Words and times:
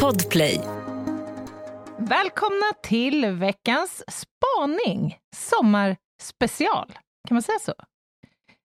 Podplay. 0.00 0.60
Välkomna 1.98 2.72
till 2.82 3.26
veckans 3.26 4.02
spaning, 4.08 5.16
sommarspecial. 5.36 6.92
Kan 7.28 7.34
man 7.34 7.42
säga 7.42 7.58
så? 7.58 7.74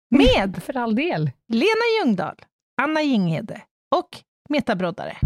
Med 0.09 0.63
För 0.63 0.77
all 0.77 0.95
del. 0.95 1.31
Lena 1.53 2.05
Ljungdahl, 2.05 2.35
Anna 2.81 3.01
Jinghede 3.01 3.61
och 3.95 4.09
Meta 4.49 4.75
Broddare. 4.75 5.17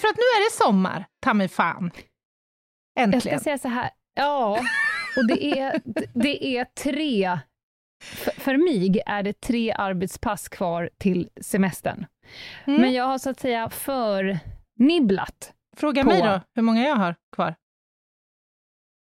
För 0.00 0.08
att 0.08 0.16
nu 0.16 0.22
är 0.22 0.50
det 0.50 0.56
sommar, 0.64 1.06
ta 1.20 1.34
mig 1.34 1.48
fan. 1.48 1.90
Jag 2.94 3.02
Äntligen. 3.04 3.38
ska 3.40 3.44
säga 3.44 3.58
så 3.58 3.68
här, 3.68 3.90
ja, 4.14 4.60
och 5.16 5.26
det 5.28 5.58
är, 5.58 5.80
det 6.14 6.56
är 6.56 6.64
tre, 6.64 7.38
för, 8.04 8.30
för 8.40 8.56
mig 8.56 9.02
är 9.06 9.22
det 9.22 9.40
tre 9.40 9.72
arbetspass 9.72 10.48
kvar 10.48 10.90
till 10.98 11.28
semestern. 11.40 12.06
Mm. 12.64 12.80
Men 12.80 12.92
jag 12.92 13.04
har 13.04 13.18
så 13.18 13.30
att 13.30 13.40
säga 13.40 13.70
förnibblat. 13.70 15.52
Fråga 15.76 16.02
på- 16.02 16.08
mig 16.08 16.22
då, 16.22 16.40
hur 16.54 16.62
många 16.62 16.82
jag 16.82 16.96
har 16.96 17.14
kvar. 17.36 17.54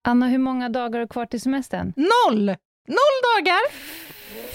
Anna, 0.08 0.26
hur 0.28 0.38
många 0.38 0.68
dagar 0.68 0.92
har 0.98 1.00
du 1.00 1.08
kvar 1.08 1.26
till 1.26 1.40
semestern? 1.40 1.92
Noll! 1.96 2.46
Noll 2.88 3.18
dagar! 3.36 3.60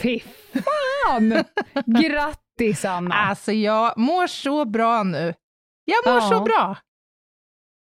Fy 0.01 0.19
fan! 0.19 1.43
Grattis 2.01 2.85
Anna! 2.85 3.15
Alltså, 3.15 3.51
jag 3.51 3.97
mår 3.97 4.27
så 4.27 4.65
bra 4.65 5.03
nu. 5.03 5.33
Jag 5.85 6.13
mår 6.13 6.21
Ja. 6.21 6.29
så 6.29 6.39
bra. 6.43 6.77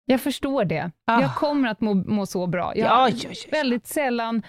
Jag 0.05 0.21
förstår 0.21 0.65
det. 0.65 0.91
Ah. 1.05 1.21
Jag 1.21 1.35
kommer 1.35 1.69
att 1.69 1.81
må, 1.81 1.93
må 1.93 2.25
så 2.25 2.47
bra. 2.47 2.73
Jag 2.75 2.85
Ja, 2.87 2.95
har 2.95 3.09
ja, 3.09 3.15
ja, 3.23 3.29
väldigt 3.51 3.87
sällan 3.87 4.43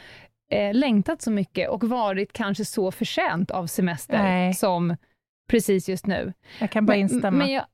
eh, 0.51 0.75
längtat 0.75 1.23
så 1.23 1.31
mycket 1.31 1.69
och 1.69 1.85
varit 1.85 2.33
kanske 2.33 2.65
så 2.65 2.91
förtjänt 2.93 3.51
av 3.51 3.67
semester 3.67 4.19
Nej. 4.19 4.55
som 4.55 4.97
precis 5.49 5.89
just 5.89 6.07
nu. 6.07 6.33
Jag 6.61 6.71
kan 6.71 6.87
bara 6.87 6.93
Men, 6.93 7.01
instämma. 7.01 7.37
men, 7.39 7.53
jag, 7.53 7.65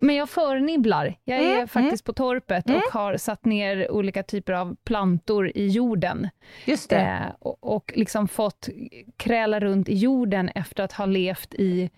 men 0.00 0.14
jag 0.14 0.30
förnibblar. 0.30 1.14
Jag 1.24 1.38
är 1.40 1.54
Mm, 1.54 1.68
faktiskt 1.68 2.04
på 2.04 2.12
torpet 2.12 2.68
Mm. 2.68 2.80
och 2.86 2.92
har 3.00 3.16
satt 3.16 3.44
ner 3.44 3.90
olika 3.90 4.22
typer 4.22 4.52
av 4.52 4.76
plantor 4.84 5.48
i 5.54 5.66
jorden 5.68 6.28
Just 6.64 6.90
det. 6.90 6.96
eh, 7.00 7.34
och, 7.38 7.74
och 7.76 7.92
liksom 7.96 8.28
fått 8.28 8.68
kräla 9.16 9.60
runt 9.60 9.88
i 9.88 9.94
jorden 9.94 10.48
efter 10.48 10.82
att 10.84 10.92
ha 10.92 11.06
levt 11.06 11.54
i 11.54 11.90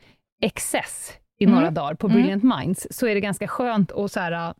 excess 0.42 1.12
i 1.38 1.44
Mm. 1.44 1.56
några 1.56 1.70
dagar 1.70 1.94
på 1.94 2.06
Mm. 2.06 2.16
Brilliant 2.18 2.42
Minds, 2.44 2.86
så 2.90 3.06
är 3.06 3.14
det 3.14 3.20
ganska 3.20 3.48
skönt 3.48 3.92
att 3.92 4.12
så 4.12 4.20
här, 4.20 4.32
äh, 4.32 4.52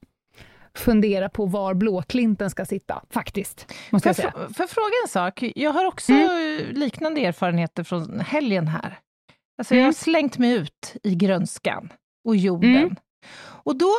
fundera 0.74 1.28
på 1.28 1.46
var 1.46 1.74
blåklinten 1.74 2.50
ska 2.50 2.64
sitta, 2.64 3.02
faktiskt. 3.10 3.74
Måste 3.90 4.08
jag 4.08 4.16
säga. 4.16 4.32
jag 4.58 4.70
fråga 4.70 4.92
en 5.04 5.08
sak? 5.08 5.42
Jag 5.56 5.70
har 5.70 5.84
också 5.84 6.12
liknande 6.72 7.20
erfarenheter 7.20 7.84
från 7.84 8.20
helgen 8.20 8.68
här. 8.68 8.98
Alltså, 9.58 9.74
Jag 9.74 9.80
har 9.80 9.84
Mm. 9.84 9.92
slängt 9.92 10.38
mig 10.38 10.52
ut 10.52 10.96
i 11.02 11.14
grönskan 11.14 11.92
och 12.28 12.36
jorden. 12.36 12.76
Mm. 12.76 12.96
Och 13.40 13.76
då, 13.78 13.90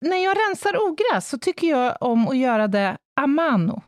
när 0.00 0.16
jag 0.24 0.36
rensar 0.48 0.76
ogräs, 0.88 1.28
så 1.28 1.38
tycker 1.38 1.66
jag 1.66 1.96
om 2.00 2.28
att 2.28 2.36
göra 2.36 2.66
det 2.68 2.96
a 3.20 3.26
mano. 3.26 3.82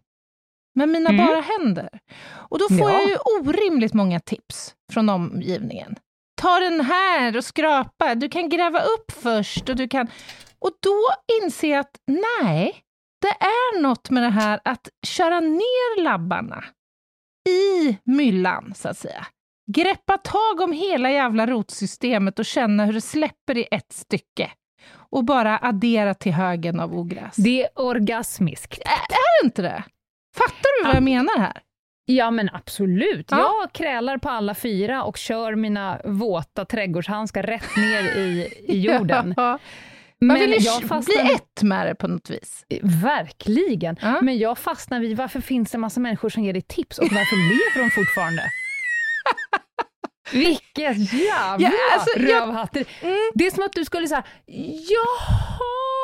Med 0.75 0.89
mina 0.89 1.11
Mm. 1.11 1.27
bara 1.27 1.41
händer. 1.41 1.89
Och 2.31 2.59
då 2.59 2.69
får 2.69 2.91
Ja. 2.91 3.01
jag 3.01 3.09
ju 3.09 3.17
orimligt 3.17 3.95
många 3.95 4.21
tips 4.21 4.75
från 4.93 5.09
omgivningen. 5.09 5.97
Ta 6.39 6.61
den 6.61 6.81
här 6.81 7.37
och 7.37 7.45
skrapa. 7.45 8.15
Du 8.15 8.29
kan 8.29 8.49
gräva 8.49 8.81
upp 8.81 9.13
först. 9.23 9.69
Och, 9.69 9.77
du 9.77 9.89
kan... 9.89 10.09
och 10.59 10.71
då 10.83 11.01
inser 11.43 11.71
jag 11.71 11.81
att 11.81 12.01
nej, 12.07 12.83
det 13.21 13.45
är 13.45 13.81
något 13.81 14.11
med 14.11 14.23
det 14.23 14.31
här 14.31 14.61
att 14.65 14.89
köra 15.07 15.41
ner 15.41 16.03
labbarna 16.03 16.65
i 17.49 17.99
myllan, 18.05 18.73
så 18.75 18.89
att 18.89 18.99
säga. 18.99 19.27
Greppa 19.73 20.19
tag 20.19 20.61
om 20.61 20.73
hela 20.73 21.11
jävla 21.11 21.47
rotsystemet 21.47 22.39
och 22.39 22.45
känna 22.45 22.85
hur 22.85 22.93
det 22.93 23.01
släpper 23.01 23.59
i 23.59 23.69
ett 23.71 23.93
stycke. 23.93 24.51
Och 25.11 25.25
bara 25.25 25.59
addera 25.59 26.15
till 26.15 26.33
högen 26.33 26.81
av 26.81 26.95
ogräs. 26.95 27.37
Det 27.37 27.63
är 27.63 27.69
orgasmiskt. 27.75 28.79
Är 28.79 29.09
det 29.09 29.47
inte 29.47 29.63
det? 29.63 29.85
Fattar 30.37 30.79
du 30.79 30.87
vad 30.87 30.97
jag 30.97 31.03
menar 31.03 31.39
här? 31.39 31.63
Ja, 32.11 32.31
men 32.31 32.51
absolut. 32.53 33.27
Ja. 33.31 33.55
Jag 33.63 33.73
krälar 33.73 34.19
på 34.19 34.29
alla 34.29 34.55
fyra 34.55 35.03
och 35.03 35.17
kör 35.17 35.55
mina 35.55 36.01
våta 36.05 36.65
trädgårdshandskar 36.65 37.43
rätt 37.43 37.77
ner 37.77 38.03
i, 38.17 38.49
i 38.69 38.81
jorden. 38.93 39.35
Ja. 39.37 39.59
Man 40.21 40.29
Men 40.29 40.41
vill 40.41 40.51
ju 40.51 40.57
jag 40.57 40.79
bli 40.81 40.89
fastnar... 40.89 41.35
ett 41.35 41.63
med 41.63 41.87
det 41.87 41.95
på 41.95 42.09
något 42.09 42.31
vis. 42.31 42.65
Verkligen. 42.83 43.97
Ja. 44.03 44.21
Men 44.23 44.39
jag 44.39 44.59
fastnar 44.59 45.01
vid 45.01 45.17
varför 45.17 45.41
finns 45.41 45.71
det 45.71 45.77
en 45.77 45.81
massa 45.81 46.01
människor 46.01 46.29
som 46.29 46.43
ger 46.45 46.53
dig 46.53 46.63
tips 46.63 46.99
och 46.99 47.05
varför 47.11 47.37
lever 47.37 47.85
de 47.85 47.91
fortfarande? 47.91 48.43
Vilket 50.33 51.13
jävla 51.13 51.69
Ja, 51.69 51.71
alltså, 51.95 52.19
jag- 52.19 52.43
rövhatteri. 52.43 52.85
Mm. 53.03 53.17
Det 53.35 53.47
är 53.47 53.51
som 53.51 53.65
att 53.65 53.73
du 53.73 53.85
skulle 53.85 54.09
säga 54.09 54.23
jaha, 54.89 55.98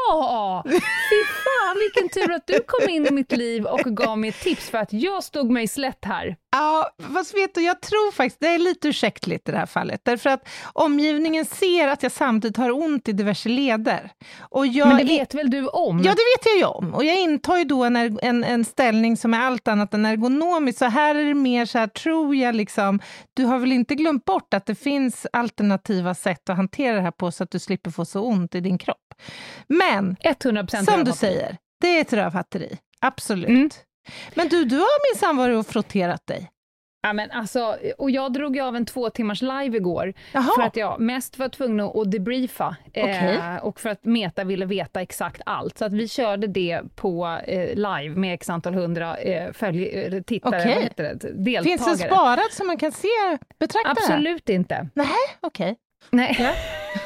fy 1.10 1.20
fan 1.44 1.76
vilken 1.78 2.08
tur 2.08 2.34
att 2.34 2.46
du 2.46 2.60
kom 2.66 2.88
in 2.88 3.06
i 3.06 3.10
mitt 3.10 3.32
liv 3.32 3.64
och 3.64 3.80
gav 3.80 4.18
mig 4.18 4.32
tips 4.32 4.70
för 4.70 4.78
att 4.78 4.92
jag 4.92 5.24
stod 5.24 5.50
mig 5.50 5.68
slätt 5.68 6.04
här. 6.04 6.36
Ja, 6.52 6.90
fast 7.14 7.34
vet 7.34 7.54
du, 7.54 7.60
jag 7.60 7.80
tror 7.80 8.12
faktiskt 8.12 8.40
det 8.40 8.46
är 8.46 8.58
lite 8.58 8.88
ursäktligt 8.88 9.48
i 9.48 9.52
det 9.52 9.58
här 9.58 9.66
fallet, 9.66 10.00
därför 10.04 10.30
att 10.30 10.48
omgivningen 10.72 11.44
ser 11.44 11.88
att 11.88 12.02
jag 12.02 12.12
samtidigt 12.12 12.56
har 12.56 12.70
ont 12.70 13.08
i 13.08 13.12
diverse 13.12 13.48
leder. 13.48 14.10
Och 14.40 14.66
jag 14.66 14.88
Men 14.88 14.96
det 14.96 15.04
vet 15.04 15.34
väl 15.34 15.50
du 15.50 15.66
om? 15.68 15.98
Ja, 15.98 16.10
det 16.10 16.10
vet 16.10 16.46
jag 16.46 16.56
ju 16.56 16.64
om. 16.64 16.94
Och 16.94 17.04
jag 17.04 17.20
intar 17.20 17.56
ju 17.56 17.64
då 17.64 17.84
en, 17.84 17.96
en, 18.22 18.44
en 18.44 18.64
ställning 18.64 19.16
som 19.16 19.34
är 19.34 19.40
allt 19.40 19.68
annat 19.68 19.94
än 19.94 20.06
ergonomisk. 20.06 20.78
Så 20.78 20.84
här 20.84 21.14
är 21.14 21.24
det 21.24 21.34
mer 21.34 21.66
så 21.66 21.78
här, 21.78 21.86
tror 21.86 22.36
jag, 22.36 22.54
liksom, 22.54 23.00
du 23.34 23.44
har 23.44 23.58
väl 23.58 23.72
inte 23.72 23.94
glömt 23.94 24.24
bort 24.24 24.54
att 24.54 24.66
det 24.66 24.74
finns 24.74 25.26
alternativa 25.32 26.14
sätt 26.14 26.48
att 26.48 26.56
hantera 26.56 26.96
det 26.96 27.02
här 27.02 27.10
på 27.10 27.30
så 27.32 27.44
att 27.44 27.50
du 27.50 27.58
slipper 27.58 27.90
få 27.90 28.04
så 28.04 28.20
ont 28.20 28.54
i 28.54 28.60
din 28.60 28.78
kropp. 28.78 29.03
Men, 29.66 30.16
100% 30.16 30.84
som 30.84 31.04
du 31.04 31.12
säger, 31.12 31.56
det 31.80 31.96
är 31.96 32.00
ett 32.00 32.12
rövhatteri. 32.12 32.78
Absolut. 33.00 33.48
Mm. 33.48 33.70
Men 34.34 34.48
du, 34.48 34.64
du 34.64 34.76
har 34.76 35.12
minsann 35.14 35.36
varit 35.36 35.58
och 35.58 35.66
frotterat 35.66 36.26
dig. 36.26 36.50
Ja, 37.04 37.12
men 37.12 37.30
alltså, 37.30 37.76
och 37.98 38.10
jag 38.10 38.32
drog 38.32 38.56
ju 38.56 38.62
av 38.62 38.76
en 38.76 38.86
två 38.86 39.10
timmars 39.10 39.42
live 39.42 39.76
igår, 39.76 40.14
Jaha. 40.32 40.50
för 40.56 40.62
att 40.62 40.76
jag 40.76 41.00
mest 41.00 41.38
var 41.38 41.48
tvungen 41.48 41.80
att 41.80 42.10
debriefa, 42.10 42.76
eh, 42.92 43.56
och 43.56 43.80
för 43.80 43.90
att 43.90 44.04
Meta 44.04 44.44
ville 44.44 44.66
veta 44.66 45.00
exakt 45.00 45.40
allt. 45.46 45.78
Så 45.78 45.84
att 45.84 45.92
vi 45.92 46.08
körde 46.08 46.46
det 46.46 46.82
på 46.96 47.38
eh, 47.46 47.74
live 47.74 48.16
med 48.16 48.34
x 48.34 48.50
antal 48.50 48.74
hundra 48.74 49.16
eh, 49.16 49.52
följ, 49.52 50.22
tittare, 50.26 50.68
heter 50.68 51.04
det, 51.04 51.14
deltagare. 51.14 51.64
Finns 51.64 51.98
det 51.98 52.06
sparat 52.06 52.52
så 52.52 52.64
man 52.64 52.78
kan 52.78 52.92
se, 52.92 53.08
betrakta 53.58 53.94
det? 53.94 54.00
Absolut 54.00 54.48
inte. 54.48 54.88
Nej, 54.94 55.06
okej. 55.40 55.76
Nej. 56.10 56.38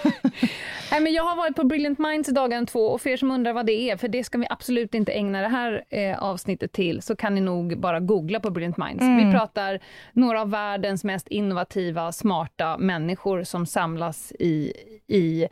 Nej, 0.91 1.01
men 1.01 1.13
jag 1.13 1.25
har 1.25 1.37
varit 1.37 1.57
på 1.57 1.65
Brilliant 1.65 1.99
Minds 1.99 2.29
i 2.29 2.33
dagen 2.33 2.67
två 2.67 2.81
och 2.81 3.01
för 3.01 3.11
er 3.11 3.17
som 3.17 3.31
undrar 3.31 3.53
vad 3.53 3.67
det 3.67 3.91
är, 3.91 3.97
för 3.97 4.09
det 4.09 4.25
ska 4.25 4.39
vi 4.39 4.47
absolut 4.51 4.95
inte 4.95 5.13
ägna 5.13 5.41
det 5.41 5.49
här 5.49 5.85
eh, 5.89 6.23
avsnittet 6.23 6.73
till, 6.73 7.03
så 7.03 7.17
kan 7.17 7.35
ni 7.35 7.41
nog 7.41 7.79
bara 7.79 8.01
googla 8.01 8.41
på 8.41 8.51
Brilliant 8.51 8.77
Minds. 8.77 9.03
Mm. 9.03 9.27
Vi 9.27 9.33
pratar 9.33 9.81
några 10.13 10.41
av 10.41 10.51
världens 10.51 11.05
mest 11.05 11.29
innovativa, 11.29 12.13
smarta 12.13 12.79
människor 12.79 13.45
som 13.45 13.67
samlas 13.67 14.33
i, 14.39 14.73
i 15.07 15.49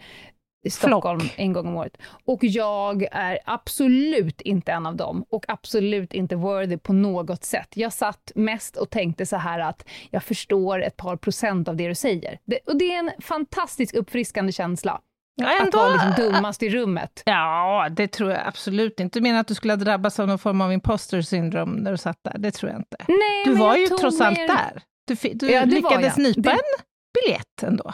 i 0.66 0.70
Stockholm 0.70 1.20
en 1.36 1.52
gång 1.52 1.66
om 1.66 1.76
året. 1.76 1.96
Och 2.24 2.44
jag 2.44 3.06
är 3.12 3.38
absolut 3.44 4.40
inte 4.40 4.72
en 4.72 4.86
av 4.86 4.96
dem 4.96 5.24
och 5.28 5.44
absolut 5.48 6.14
inte 6.14 6.36
worthy 6.36 6.78
på 6.78 6.92
något 6.92 7.44
sätt. 7.44 7.68
Jag 7.74 7.92
satt 7.92 8.32
mest 8.34 8.76
och 8.76 8.90
tänkte 8.90 9.26
så 9.26 9.36
här 9.36 9.58
att 9.58 9.88
jag 10.10 10.22
förstår 10.22 10.82
ett 10.82 10.96
par 10.96 11.16
procent 11.16 11.68
av 11.68 11.76
det 11.76 11.88
du 11.88 11.94
säger. 11.94 12.38
Det, 12.44 12.58
och 12.66 12.78
det 12.78 12.94
är 12.94 12.98
en 12.98 13.10
fantastisk 13.20 13.94
uppfriskande 13.94 14.52
känsla. 14.52 15.00
Ja, 15.42 15.62
Att 15.62 15.74
vara 15.74 15.92
liksom 15.92 16.12
dummast 16.16 16.62
i 16.62 16.68
rummet. 16.70 17.22
Ja, 17.26 17.88
det 17.90 18.08
tror 18.08 18.30
jag 18.30 18.40
absolut 18.46 19.00
inte. 19.00 19.18
Du 19.18 19.22
menar 19.22 19.40
att 19.40 19.46
du 19.48 19.54
skulle 19.54 19.72
ha 19.72 19.76
drabbats 19.78 20.20
av 20.20 20.26
någon 20.28 20.38
form 20.38 20.60
av 20.60 20.72
imposter 20.72 21.22
syndrom 21.22 21.70
när 21.72 21.90
du 21.90 21.96
satt 21.96 22.18
där? 22.24 22.38
Det 22.38 22.50
tror 22.50 22.72
jag 22.72 22.80
inte. 22.80 22.96
Nej, 23.08 23.44
Du 23.44 23.54
var 23.54 23.76
ju 23.76 23.86
trots 23.86 24.20
allt 24.20 24.38
mer- 24.38 24.48
där. 24.48 24.82
Du, 25.06 25.14
du 25.34 25.50
Ja, 25.52 25.64
lyckades 25.64 26.16
nypa 26.16 26.40
Det- 26.40 26.50
en 26.50 26.58
biljett 27.24 27.62
ändå. 27.62 27.92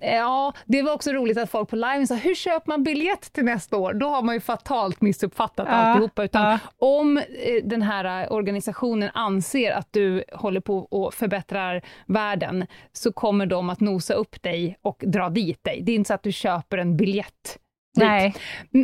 Ja, 0.00 0.52
det 0.64 0.82
var 0.82 0.92
också 0.92 1.12
roligt 1.12 1.38
att 1.38 1.50
folk 1.50 1.68
på 1.68 1.76
liven 1.76 2.06
sa, 2.06 2.14
hur 2.14 2.34
köper 2.34 2.68
man 2.68 2.82
biljett 2.82 3.32
till 3.32 3.44
nästa 3.44 3.76
år? 3.76 3.94
Då 3.94 4.08
har 4.08 4.22
man 4.22 4.34
ju 4.34 4.40
fatalt 4.40 5.00
missuppfattat 5.00 5.66
Ja, 5.70 5.74
alltihopa. 5.74 6.24
Utan 6.24 6.42
ja. 6.52 6.58
om 6.78 7.16
eh, 7.18 7.24
den 7.64 7.82
här 7.82 8.24
eh, 8.24 8.32
organisationen 8.32 9.10
anser 9.14 9.72
att 9.72 9.88
du 9.90 10.24
håller 10.32 10.60
på 10.60 10.78
och 10.78 11.14
förbättrar 11.14 11.82
världen, 12.06 12.66
så 12.92 13.12
kommer 13.12 13.46
de 13.46 13.70
att 13.70 13.80
nosa 13.80 14.14
upp 14.14 14.42
dig 14.42 14.78
och 14.82 15.04
dra 15.06 15.28
dit 15.28 15.64
dig. 15.64 15.82
Det 15.82 15.92
är 15.92 15.96
inte 15.96 16.08
så 16.08 16.14
att 16.14 16.22
du 16.22 16.32
köper 16.32 16.78
en 16.78 16.96
biljett 16.96 17.58
Nej. 17.96 18.34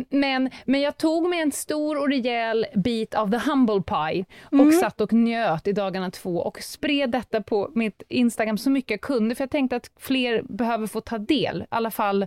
Men, 0.09 0.49
men 0.65 0.81
jag 0.81 0.97
tog 0.97 1.29
mig 1.29 1.41
en 1.41 1.51
stor 1.51 1.99
och 1.99 2.09
rejäl 2.09 2.65
bit 2.75 3.15
av 3.15 3.31
the 3.31 3.37
humble 3.37 3.81
pie 3.81 4.25
och 4.45 4.53
mm. 4.53 4.71
satt 4.71 5.01
och 5.01 5.13
njöt 5.13 5.67
i 5.67 5.71
dagarna 5.71 6.11
två 6.11 6.37
och 6.37 6.61
spred 6.61 7.09
detta 7.09 7.41
på 7.41 7.71
mitt 7.75 8.03
Instagram 8.09 8.57
så 8.57 8.69
mycket 8.69 8.91
jag 8.91 9.01
kunde, 9.01 9.35
för 9.35 9.43
jag 9.43 9.51
tänkte 9.51 9.75
att 9.75 9.91
fler 9.99 10.41
behöver 10.41 10.87
få 10.87 11.01
ta 11.01 11.17
del, 11.17 11.61
i 11.61 11.65
alla 11.69 11.91
fall 11.91 12.25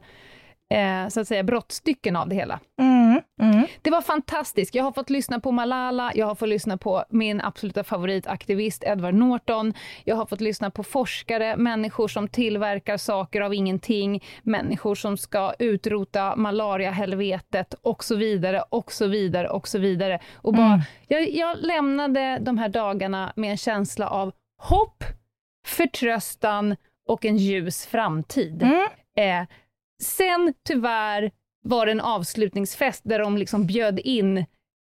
eh, 0.75 1.09
så 1.09 1.21
att 1.21 1.29
säga 1.29 1.43
brottstycken 1.43 2.17
av 2.17 2.29
det 2.29 2.35
hela. 2.35 2.61
Mm, 2.81 3.21
mm. 3.43 3.67
Det 3.83 3.91
var 3.91 4.03
fantastiskt. 4.03 4.75
Jag 4.75 4.85
har 4.85 4.93
fått 4.93 5.11
lyssna 5.11 5.41
på 5.41 5.53
Malala, 5.53 6.13
jag 6.15 6.27
har 6.27 6.35
fått 6.35 6.49
lyssna 6.49 6.77
på 6.77 7.05
min 7.11 7.41
absoluta 7.41 7.85
favoritaktivist 7.85 8.85
Edward 8.87 9.15
Norton, 9.15 9.75
jag 10.05 10.17
har 10.17 10.27
fått 10.27 10.41
lyssna 10.41 10.71
på 10.71 10.83
forskare, 10.83 11.57
människor 11.57 12.09
som 12.09 12.29
tillverkar 12.29 12.97
saker 12.97 13.41
av 13.41 13.55
ingenting, 13.55 14.25
människor 14.43 14.95
som 14.95 15.17
ska 15.17 15.55
utrota 15.59 16.37
malariahelvetet 16.37 17.75
och 17.75 18.05
så 18.05 18.17
vidare, 18.17 18.63
och 18.69 18.93
så 18.93 19.07
vidare, 19.07 19.49
och 19.49 19.69
så 19.69 19.79
vidare. 19.79 20.21
Och 20.35 20.55
bara, 20.55 20.67
mm. 20.67 20.81
jag, 21.09 21.31
jag 21.31 21.57
lämnade 21.61 22.39
de 22.41 22.59
här 22.59 22.69
dagarna 22.69 23.33
med 23.37 23.51
en 23.51 23.57
känsla 23.57 24.09
av 24.09 24.33
hopp, 24.59 25.05
förtröstan 25.67 26.77
och 27.09 27.25
en 27.25 27.37
ljus 27.37 27.87
framtid. 27.87 28.63
Mm. 28.63 28.87
Eh, 29.17 29.47
Sen 30.03 30.55
tyvärr 30.69 31.31
var 31.65 31.87
det 31.87 31.93
en 31.93 32.01
avslutningsfest 32.01 33.03
där 33.05 33.19
de 33.19 33.37
liksom 33.37 33.67
bjöd 33.67 33.99
in 33.99 34.45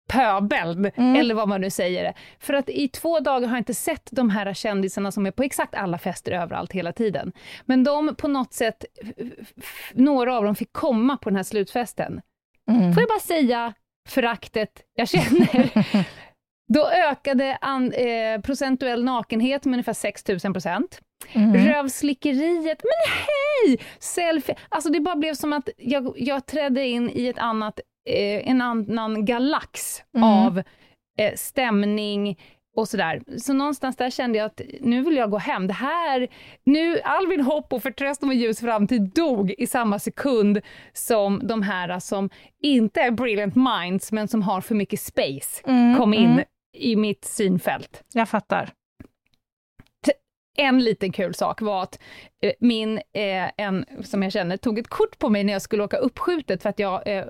pöbeln, 0.08 0.92
mm. 0.96 1.16
eller 1.16 1.36
vad 1.36 1.48
man 1.48 1.62
nu 1.62 1.70
säger. 1.70 2.14
För 2.40 2.54
att 2.54 2.70
i 2.70 2.88
två 2.88 3.20
dagar 3.20 3.48
har 3.48 3.56
jag 3.56 3.62
inte 3.62 3.74
sett 3.74 4.10
de 4.12 4.30
här 4.30 4.54
kändisarna 4.54 5.12
som 5.12 5.26
är 5.26 5.32
på 5.32 5.44
exakt 5.44 5.76
alla 5.76 5.98
fester 5.98 6.32
överallt 6.32 6.72
hela 6.72 6.92
tiden. 6.94 7.32
Men 7.66 7.84
de 7.84 8.16
på 8.16 8.28
något 8.28 8.54
sätt, 8.54 8.86
några 9.94 10.38
av 10.38 10.44
dem 10.44 10.56
fick 10.56 10.74
komma 10.74 11.18
på 11.18 11.30
den 11.30 11.36
här 11.36 11.44
slutfesten. 11.44 12.22
Mm. 12.72 12.94
Får 12.94 13.02
jag 13.02 13.10
bara 13.10 13.20
säga 13.20 13.74
föraktet 14.10 14.82
jag 14.96 15.10
känner. 15.10 15.70
Då 16.74 16.90
ökade 16.90 17.58
an, 17.62 17.94
eh, 17.94 18.42
procentuell 18.42 19.04
nakenhet 19.04 19.66
med 19.66 19.74
ungefär 19.74 19.94
6000 19.94 20.54
procent. 20.54 21.02
Mm. 21.34 21.68
Rövslickeriet, 21.68 22.84
men 22.84 23.14
hej! 23.14 23.80
Selfie. 24.00 24.56
Alltså 24.70 24.90
det 24.90 25.00
bara 25.00 25.16
blev 25.16 25.34
som 25.34 25.54
att 25.54 25.70
jag, 25.78 26.14
jag 26.16 26.46
trädde 26.46 26.88
in 26.88 27.10
i 27.14 27.28
ett 27.28 27.40
annat, 27.40 27.80
eh, 28.10 28.50
en 28.50 28.62
annan 28.62 29.26
galax 29.26 30.04
mm. 30.16 30.30
av 30.30 30.58
eh, 31.20 31.34
stämning 31.36 32.38
och 32.76 32.88
sådär. 32.88 33.22
Så 33.38 33.54
någonstans 33.54 33.96
där 33.96 34.10
kände 34.10 34.38
jag 34.38 34.46
att 34.46 34.62
nu 34.82 35.04
vill 35.04 35.16
jag 35.16 35.32
gå 35.32 35.38
hem. 35.38 35.68
Det 35.68 35.74
här, 35.74 36.28
nu, 36.64 37.00
all 37.00 37.28
min 37.28 37.42
hopp 37.42 37.74
och 37.74 37.84
förtröstan 37.84 38.30
och 38.30 38.36
ljus 38.36 38.60
framtid 38.60 39.02
dog 39.02 39.52
i 39.58 39.68
samma 39.68 40.00
sekund 40.00 40.62
som 40.94 41.48
de 41.48 41.62
här 41.62 42.00
som 42.00 42.30
inte 42.64 43.02
är 43.02 43.12
brilliant 43.12 43.56
minds, 43.56 44.12
men 44.12 44.28
som 44.28 44.42
har 44.42 44.62
för 44.62 44.76
mycket 44.76 45.00
space, 45.00 45.64
mm, 45.68 45.98
kom 45.98 46.14
in 46.14 46.32
mm. 46.32 46.46
i 46.74 46.96
mitt 46.96 47.26
synfält. 47.26 48.04
Jag 48.14 48.30
fattar 48.30 48.70
en 50.58 50.84
liten 50.84 51.12
kul 51.12 51.34
sak 51.34 51.62
var 51.62 51.84
att 51.84 52.00
eh, 52.42 52.52
min, 52.60 52.98
eh, 52.98 53.52
en 53.58 53.86
som 54.04 54.24
jag 54.24 54.32
känner, 54.32 54.58
tog 54.58 54.80
ett 54.80 54.88
kort 54.88 55.20
på 55.20 55.30
mig 55.30 55.44
när 55.44 55.54
jag 55.54 55.62
skulle 55.62 55.84
åka 55.84 55.98
uppskjutet 55.98 56.62
för 56.64 56.70
att 56.70 56.80
jag 56.80 57.08
eh, 57.08 57.26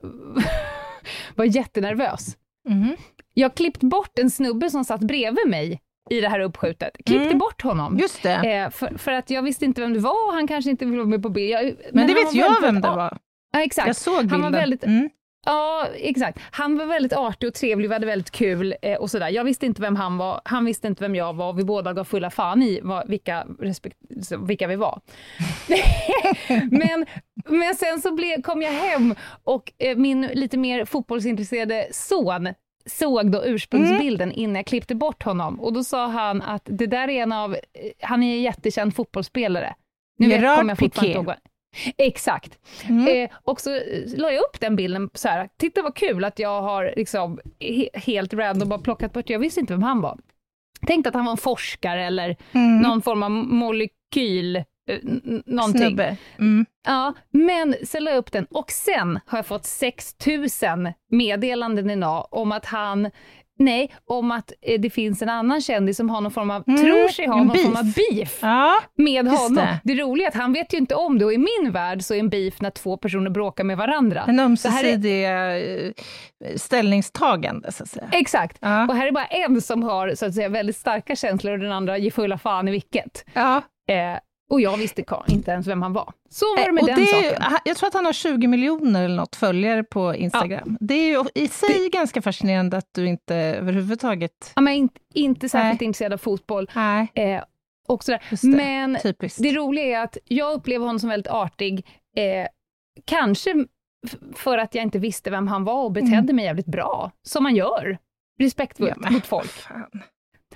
var 1.35 1.45
jättenervös. 1.45 2.37
Mm. 2.69 2.95
Jag 3.33 3.55
klippt 3.55 3.83
bort 3.83 4.19
en 4.19 4.29
snubbe 4.29 4.69
som 4.69 4.85
satt 4.85 5.01
bredvid 5.01 5.47
mig 5.47 5.81
i 6.09 6.21
det 6.21 6.29
här 6.29 6.39
uppskjutet. 6.39 6.91
Klippte 7.05 7.25
mm. 7.25 7.37
bort 7.37 7.61
honom. 7.61 7.97
Just 7.97 8.23
det. 8.23 8.53
Eh, 8.53 8.69
för, 8.69 8.97
för, 8.97 9.11
att 9.11 9.29
jag 9.29 9.41
visste 9.41 9.65
inte 9.65 9.81
vem 9.81 9.93
det 9.93 9.99
var 9.99 10.27
och 10.27 10.33
han 10.33 10.47
kanske 10.47 10.71
inte 10.71 10.85
ville 10.85 10.97
vara 10.97 11.07
med 11.07 11.23
på 11.23 11.29
bild. 11.29 11.49
Jag, 11.49 11.63
men, 11.63 11.73
men 11.91 12.07
det 12.07 12.13
vet 12.13 12.33
jag 12.33 12.61
vem 12.61 12.81
det 12.81 12.89
var. 12.89 13.17
Ja, 13.53 13.63
exakt. 13.63 13.87
Jag 13.87 13.95
såg 13.95 14.19
bilden. 14.19 14.41
Han 14.41 14.51
var 14.51 14.59
väldigt, 14.59 14.83
mm. 14.83 15.09
Ja, 15.45 15.87
exakt. 15.95 16.39
Han 16.51 16.77
var 16.77 16.85
väldigt 16.85 17.13
artig 17.13 17.47
och 17.47 17.53
trevlig, 17.53 17.87
vi 17.87 17.93
hade 17.93 18.05
väldigt 18.05 18.31
kul 18.31 18.75
eh, 18.81 18.97
och 18.97 19.11
sådär. 19.11 19.29
Jag 19.29 19.43
visste 19.43 19.65
inte 19.65 19.81
vem 19.81 19.95
han 19.95 20.17
var, 20.17 20.41
han 20.45 20.65
visste 20.65 20.87
inte 20.87 21.03
vem 21.03 21.15
jag 21.15 21.33
var. 21.35 21.53
Vi 21.53 21.63
båda 21.63 21.93
gav 21.93 22.03
fulla 22.03 22.29
fan 22.29 22.63
i 22.63 22.79
vad, 22.83 23.09
vilka, 23.09 23.45
respekt, 23.59 23.97
vilka 24.47 24.67
vi 24.67 24.75
var. 24.75 25.01
men, 26.71 27.05
men 27.45 27.75
sen 27.75 28.01
så 28.01 28.11
ble, 28.11 28.41
kom 28.41 28.61
jag 28.61 28.71
hem 28.71 29.15
och 29.43 29.73
eh, 29.77 29.97
min 29.97 30.21
lite 30.21 30.57
mer 30.57 30.85
fotbollsintresserade 30.85 31.87
son 31.91 32.53
såg 32.85 33.31
då 33.31 33.45
ursprungsbilden 33.45 34.29
mm. 34.29 34.41
innan 34.41 34.55
jag 34.55 34.65
klippte 34.65 34.95
bort 34.95 35.23
honom 35.23 35.59
och 35.59 35.73
då 35.73 35.83
sa 35.83 36.07
han 36.07 36.41
att 36.41 36.63
det 36.65 36.87
där 36.87 37.07
är 37.07 37.23
en 37.23 37.31
av, 37.31 37.53
eh, 37.53 37.59
han 38.01 38.23
är 38.23 38.35
en 38.35 38.41
jättekänd 38.41 38.95
fotbollsspelare. 38.95 39.75
Nu 40.17 40.27
vet, 40.27 40.57
kommer 40.57 40.71
jag 40.71 40.79
fortfarande 40.79 41.17
inte 41.17 41.31
ihåg 41.31 41.35
Exakt. 41.97 42.59
Mm. 42.89 43.07
Eh, 43.23 43.29
och 43.43 43.61
så 43.61 43.75
eh, 43.75 43.81
la 44.17 44.31
jag 44.31 44.39
upp 44.39 44.59
den 44.59 44.75
bilden 44.75 45.09
så 45.13 45.27
här, 45.27 45.49
titta 45.57 45.81
vad 45.81 45.95
kul 45.95 46.23
att 46.23 46.39
jag 46.39 46.61
har 46.61 46.93
liksom 46.97 47.39
he 47.59 47.89
helt 47.93 48.33
random 48.33 48.69
bara 48.69 48.79
plockat 48.79 49.13
bort, 49.13 49.29
jag 49.29 49.39
visste 49.39 49.59
inte 49.59 49.73
vem 49.73 49.83
han 49.83 50.01
var. 50.01 50.19
Tänkte 50.87 51.09
att 51.09 51.15
han 51.15 51.25
var 51.25 51.31
en 51.31 51.37
forskare 51.37 52.05
eller 52.05 52.35
mm. 52.51 52.79
någon 52.79 53.01
form 53.01 53.23
av 53.23 53.31
molekyl, 53.31 54.55
eh, 54.55 54.63
någonting. 55.45 55.81
Snubbe. 55.81 56.17
Mm. 56.39 56.65
Ja, 56.87 57.13
men 57.31 57.75
så 57.83 57.99
la 57.99 58.11
jag 58.11 58.17
upp 58.17 58.31
den 58.31 58.45
och 58.45 58.71
sen 58.71 59.19
har 59.25 59.37
jag 59.37 59.45
fått 59.45 59.65
6000 59.65 60.93
meddelanden 61.11 61.89
idag 61.89 62.27
om 62.31 62.51
att 62.51 62.65
han 62.65 63.11
Nej, 63.57 63.93
om 64.05 64.31
att 64.31 64.51
eh, 64.61 64.79
det 64.79 64.89
finns 64.89 65.21
en 65.21 65.29
annan 65.29 65.61
kändis 65.61 65.97
som 65.97 66.09
har 66.09 66.21
någon 66.21 66.31
form 66.31 66.51
av, 66.51 66.63
mm, 66.67 66.81
tror 66.81 67.07
sig 67.07 67.27
ha 67.27 67.35
någon 67.35 67.47
beef. 67.47 67.63
form 67.63 67.75
av 67.75 67.93
beef 67.93 68.39
ja, 68.41 68.75
med 68.95 69.27
honom. 69.27 69.55
Det. 69.55 69.79
det 69.83 70.01
roliga 70.01 70.27
är 70.27 70.31
att 70.31 70.37
han 70.37 70.53
vet 70.53 70.73
ju 70.73 70.77
inte 70.77 70.95
om 70.95 71.19
det 71.19 71.25
och 71.25 71.33
i 71.33 71.37
min 71.37 71.71
värld 71.71 72.01
så 72.01 72.13
är 72.13 72.19
en 72.19 72.29
beef 72.29 72.61
när 72.61 72.69
två 72.69 72.97
personer 72.97 73.29
bråkar 73.29 73.63
med 73.63 73.77
varandra. 73.77 74.25
En 74.27 74.39
ömsesidig 74.39 75.25
är... 75.25 75.85
Eh, 75.85 75.91
ställningstagande, 76.55 77.71
så 77.71 77.83
att 77.83 77.89
säga. 77.89 78.09
Exakt. 78.11 78.57
Ja. 78.59 78.87
Och 78.87 78.95
här 78.95 79.07
är 79.07 79.11
bara 79.11 79.25
en 79.25 79.61
som 79.61 79.83
har 79.83 80.15
så 80.15 80.25
att 80.25 80.33
säga, 80.33 80.49
väldigt 80.49 80.77
starka 80.77 81.15
känslor 81.15 81.53
och 81.53 81.59
den 81.59 81.71
andra 81.71 81.97
ger 81.97 82.11
fulla 82.11 82.37
fan 82.37 82.67
i 82.67 82.71
vilket. 82.71 83.25
Ja. 83.33 83.61
Eh, 83.89 84.19
och 84.49 84.61
jag 84.61 84.77
visste 84.77 85.03
inte 85.27 85.51
ens 85.51 85.67
vem 85.67 85.81
han 85.81 85.93
var. 85.93 86.13
Så 86.29 86.45
var 86.45 86.65
det 86.65 86.71
med 86.71 86.81
och 86.81 86.87
den 86.87 86.99
det 86.99 87.05
saken. 87.05 87.43
jag 87.65 87.77
tror 87.77 87.87
att 87.87 87.93
han 87.93 88.05
har 88.05 88.13
20 88.13 88.47
miljoner 88.47 89.05
eller 89.05 89.15
något 89.15 89.35
följare 89.35 89.83
på 89.83 90.15
Instagram. 90.15 90.77
Ja. 90.79 90.85
Det 90.87 90.93
är 90.93 91.07
ju 91.07 91.23
i 91.35 91.47
sig 91.47 91.79
det, 91.83 91.89
ganska 91.89 92.21
fascinerande 92.21 92.77
att 92.77 92.89
du 92.91 93.07
inte 93.07 93.35
överhuvudtaget... 93.35 94.51
Ja, 94.55 94.61
men 94.61 94.73
inte, 94.73 94.99
inte 95.13 95.49
särskilt 95.49 95.79
Nej. 95.79 95.87
intresserad 95.87 96.13
av 96.13 96.17
fotboll. 96.17 96.71
Nej. 96.75 97.11
Eh, 97.15 97.43
och 97.87 98.03
sådär. 98.03 98.23
Det. 98.29 98.47
Men 98.47 98.97
Typiskt. 99.03 99.43
det 99.43 99.53
roliga 99.53 99.99
är 99.99 100.03
att 100.03 100.17
jag 100.25 100.53
upplever 100.53 100.85
honom 100.85 100.99
som 100.99 101.09
väldigt 101.09 101.31
artig. 101.31 101.85
Eh, 102.15 102.47
kanske 103.05 103.65
för 104.35 104.57
att 104.57 104.75
jag 104.75 104.83
inte 104.83 104.99
visste 104.99 105.29
vem 105.29 105.47
han 105.47 105.63
var 105.63 105.83
och 105.83 105.91
betedde 105.91 106.17
mm. 106.17 106.35
mig 106.35 106.45
jävligt 106.45 106.65
bra, 106.65 107.11
som 107.23 107.43
man 107.43 107.55
gör. 107.55 107.97
Respektfullt 108.39 108.97
ja, 109.01 109.09
mot 109.09 109.25
folk. 109.25 109.49
Fan. 109.49 110.01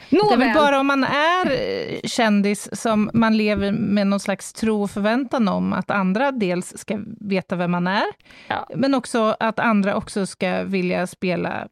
Nåväl. 0.09 0.39
Det 0.39 0.45
är 0.45 0.47
väl 0.47 0.55
bara 0.55 0.79
om 0.79 0.87
man 0.87 1.03
är 1.03 1.45
eh, 1.45 1.99
kändis 2.03 2.81
som 2.81 3.09
man 3.13 3.37
lever 3.37 3.71
med 3.71 4.07
någon 4.07 4.19
slags 4.19 4.53
tro 4.53 4.83
och 4.83 4.91
förväntan 4.91 5.47
om 5.47 5.73
att 5.73 5.91
andra 5.91 6.31
dels 6.31 6.77
ska 6.77 6.99
veta 7.19 7.55
vem 7.55 7.71
man 7.71 7.87
är, 7.87 8.05
ja. 8.47 8.67
men 8.75 8.93
också 8.93 9.35
att 9.39 9.59
andra 9.59 9.95
också 9.95 10.25
ska 10.25 10.63
vilja 10.63 11.07
spela 11.07 11.67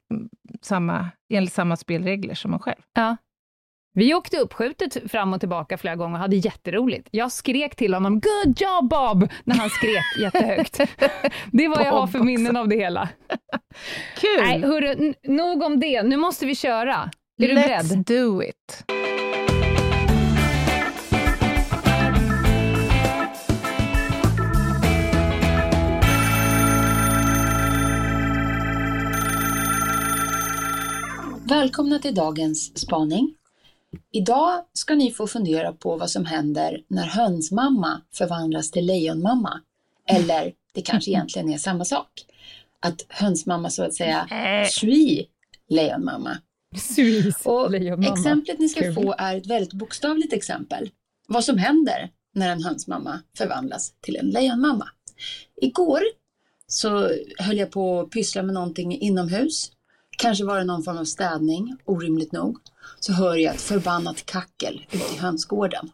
samma, 0.61 1.09
enligt 1.33 1.53
samma 1.53 1.77
spelregler 1.77 2.35
som 2.35 2.51
man 2.51 2.59
själv. 2.59 2.81
Ja. 2.93 3.17
Vi 3.93 4.13
åkte 4.13 4.37
uppskjutet 4.37 5.11
fram 5.11 5.33
och 5.33 5.39
tillbaka 5.39 5.77
flera 5.77 5.95
gånger 5.95 6.15
och 6.15 6.19
hade 6.19 6.35
jätteroligt. 6.35 7.07
Jag 7.11 7.31
skrek 7.31 7.75
till 7.75 7.93
honom 7.93 8.19
”Good 8.19 8.61
job 8.61 8.89
Bob!” 8.89 9.29
när 9.43 9.55
han 9.55 9.69
skrek 9.69 10.05
jättehögt. 10.19 10.77
Det 11.51 11.65
är 11.65 11.69
vad 11.69 11.85
jag 11.85 11.91
har 11.91 12.07
för 12.07 12.19
minnen 12.19 12.57
av 12.57 12.67
det 12.67 12.75
hela. 12.75 13.09
Kul! 14.17 14.41
Nej, 14.41 14.61
hörru, 14.61 15.13
nog 15.23 15.63
om 15.63 15.79
det. 15.79 16.03
Nu 16.03 16.17
måste 16.17 16.45
vi 16.45 16.55
köra. 16.55 17.11
Är 17.41 17.47
du 17.47 17.55
Let's 17.55 17.89
beredd? 17.89 18.05
do 18.05 18.43
it! 18.43 18.83
Välkomna 31.49 31.99
till 31.99 32.15
dagens 32.15 32.79
spaning. 32.79 33.35
Idag 34.11 34.65
ska 34.73 34.95
ni 34.95 35.11
få 35.11 35.27
fundera 35.27 35.73
på 35.73 35.97
vad 35.97 36.09
som 36.09 36.25
händer 36.25 36.83
när 36.87 37.05
hönsmamma 37.05 38.01
förvandlas 38.13 38.71
till 38.71 38.85
lejonmamma. 38.85 39.61
Eller 40.07 40.53
det 40.73 40.81
kanske 40.81 41.11
egentligen 41.11 41.49
är 41.49 41.57
samma 41.57 41.85
sak. 41.85 42.09
Att 42.79 43.05
hönsmamma 43.09 43.69
så 43.69 43.83
att 43.83 43.93
säga 43.93 44.27
sui 44.71 45.27
lejonmamma. 45.69 46.37
Och 47.45 47.73
exemplet 48.17 48.59
ni 48.59 48.69
ska 48.69 48.81
Kul. 48.81 48.93
få 48.93 49.15
är 49.17 49.37
ett 49.37 49.47
väldigt 49.47 49.73
bokstavligt 49.73 50.33
exempel. 50.33 50.89
Vad 51.27 51.43
som 51.45 51.57
händer 51.57 52.09
när 52.35 52.51
en 52.51 52.63
hönsmamma 52.63 53.19
förvandlas 53.37 53.93
till 54.01 54.15
en 54.15 54.29
lejonmamma. 54.29 54.89
Igår 55.61 56.01
så 56.67 57.09
höll 57.39 57.57
jag 57.57 57.71
på 57.71 57.99
att 57.99 58.09
pyssla 58.11 58.43
med 58.43 58.53
någonting 58.53 58.99
inomhus. 58.99 59.71
Kanske 60.17 60.45
var 60.45 60.57
det 60.57 60.63
någon 60.63 60.83
form 60.83 60.97
av 60.97 61.05
städning, 61.05 61.77
orimligt 61.85 62.31
nog. 62.31 62.57
Så 62.99 63.13
hör 63.13 63.35
jag 63.35 63.55
ett 63.55 63.61
förbannat 63.61 64.25
kackel 64.25 64.85
ute 64.91 65.15
i 65.15 65.17
hönsgården. 65.17 65.89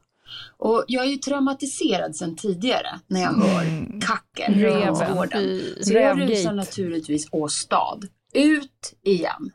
Och 0.57 0.85
jag 0.87 1.05
är 1.05 1.09
ju 1.09 1.17
traumatiserad 1.17 2.15
sedan 2.15 2.35
tidigare 2.35 2.99
när 3.07 3.21
jag 3.21 3.33
hör 3.33 3.61
Mm. 3.63 4.01
kackel 4.01 4.59
i 4.59 4.69
hönsgården. 4.69 5.61
Så 5.81 5.93
jag 5.93 6.21
rusar 6.21 6.53
naturligtvis 6.53 7.27
åstad. 7.31 7.99
Ut 8.33 8.93
igen. 9.03 9.51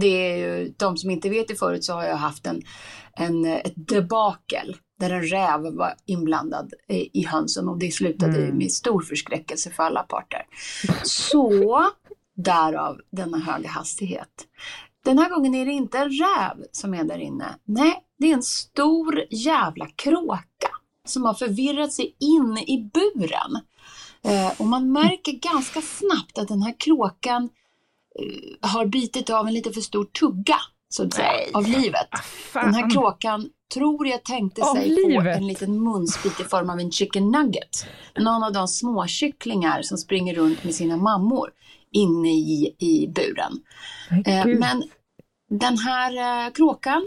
Det 0.00 0.32
är 0.32 0.36
ju, 0.36 0.74
de 0.76 0.96
som 0.96 1.10
inte 1.10 1.28
vet 1.28 1.48
det 1.48 1.54
förut 1.54 1.84
så 1.84 1.92
har 1.92 2.04
jag 2.04 2.16
haft 2.16 2.46
en, 2.46 2.62
en, 3.12 3.44
ett 3.44 3.72
debakel 3.76 4.76
där 5.00 5.10
en 5.10 5.22
räv 5.22 5.60
var 5.60 5.94
inblandad 6.06 6.72
i, 6.88 7.20
i 7.20 7.26
hönsen 7.26 7.68
och 7.68 7.78
det 7.78 7.90
slutade 7.90 8.38
Mm. 8.38 8.58
med 8.58 8.72
stor 8.72 9.00
förskräckelse 9.00 9.70
för 9.70 9.82
alla 9.82 10.02
parter. 10.02 10.42
Så 11.04 11.84
därav 12.36 13.00
denna 13.10 13.38
höga 13.38 13.68
hastighet. 13.68 14.46
Den 15.04 15.18
här 15.18 15.30
gången 15.30 15.54
är 15.54 15.66
det 15.66 15.72
inte 15.72 15.98
en 15.98 16.10
räv 16.10 16.64
som 16.72 16.94
är 16.94 17.04
där 17.04 17.18
inne. 17.18 17.54
Nej, 17.64 18.04
det 18.18 18.30
är 18.30 18.34
en 18.34 18.42
stor 18.42 19.24
jävla 19.30 19.86
kråka 19.86 20.68
som 21.04 21.24
har 21.24 21.34
förvirrat 21.34 21.92
sig 21.92 22.16
in 22.20 22.58
i 22.58 22.90
buren. 22.94 23.60
Eh, 24.24 24.60
och 24.60 24.66
man 24.66 24.92
märker 24.92 25.32
ganska 25.32 25.80
snabbt 25.80 26.38
att 26.38 26.48
den 26.48 26.62
här 26.62 26.74
kråkan 26.78 27.48
har 28.60 28.86
bitit 28.86 29.30
av 29.30 29.46
en 29.46 29.54
lite 29.54 29.72
för 29.72 29.80
stor 29.80 30.04
tugga, 30.04 30.56
så 30.88 31.04
att 31.04 31.14
säga, 31.14 31.28
Nej. 31.32 31.50
av 31.54 31.66
livet. 31.68 32.08
Fan. 32.52 32.64
Den 32.64 32.74
här 32.74 32.90
kråkan 32.90 33.48
tror 33.74 34.06
jag 34.06 34.24
tänkte 34.24 34.62
Av 34.62 34.74
sig 34.74 34.88
livet? 34.88 35.36
en 35.36 35.46
liten 35.46 35.82
munsbit 35.82 36.40
i 36.40 36.44
form 36.44 36.70
av 36.70 36.80
en 36.80 36.90
chicken 36.90 37.30
nugget. 37.30 37.86
Någon 38.18 38.42
av 38.42 38.52
de 38.52 38.68
småkycklingar 38.68 39.82
som 39.82 39.98
springer 39.98 40.34
runt 40.34 40.64
med 40.64 40.74
sina 40.74 40.96
mammor 40.96 41.50
inne 41.92 42.28
i, 42.28 42.74
i 42.78 43.08
buren. 43.14 43.60
Eh, 44.26 44.46
men 44.58 44.82
den 45.50 45.78
här 45.78 46.46
eh, 46.46 46.52
kråkan, 46.52 47.06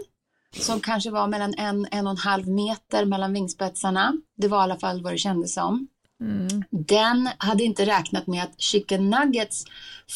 som 0.56 0.80
kanske 0.80 1.10
var 1.10 1.26
mellan 1.26 1.54
en, 1.54 1.86
en 1.90 2.06
och 2.06 2.10
en 2.10 2.16
halv 2.16 2.48
meter 2.48 3.04
mellan 3.04 3.32
vingspetsarna, 3.32 4.12
det 4.36 4.48
var 4.48 4.58
i 4.58 4.62
alla 4.62 4.76
fall 4.78 5.02
vad 5.02 5.12
det 5.12 5.18
kändes 5.18 5.54
som. 5.54 5.88
Mm. 6.22 6.64
Den 6.70 7.28
hade 7.38 7.64
inte 7.64 7.86
räknat 7.86 8.26
med 8.26 8.42
att 8.42 8.60
chicken 8.60 9.10
nuggets 9.10 9.64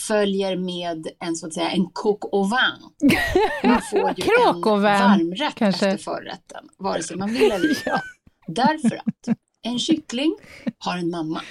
följer 0.09 0.57
med 0.57 1.07
en 1.21 1.37
så 1.37 1.47
att 1.47 1.55
säga 1.55 1.71
en 1.71 1.87
coq 1.93 2.25
au 2.33 2.45
vin. 2.45 3.11
Man 3.65 3.83
får 3.91 4.15
ju 4.17 4.25
en 4.49 4.83
varmrätt 4.83 5.55
kanske. 5.55 5.87
efter 5.87 6.05
förrätten, 6.05 6.69
vare 6.79 7.03
sig 7.03 7.17
man 7.17 7.33
vill 7.33 7.51
eller 7.51 7.69
inte. 7.69 8.03
Därför 8.47 8.97
att 8.97 9.37
en 9.63 9.79
kyckling 9.79 10.37
har 10.79 10.99
en 10.99 11.11
mamma, 11.11 11.43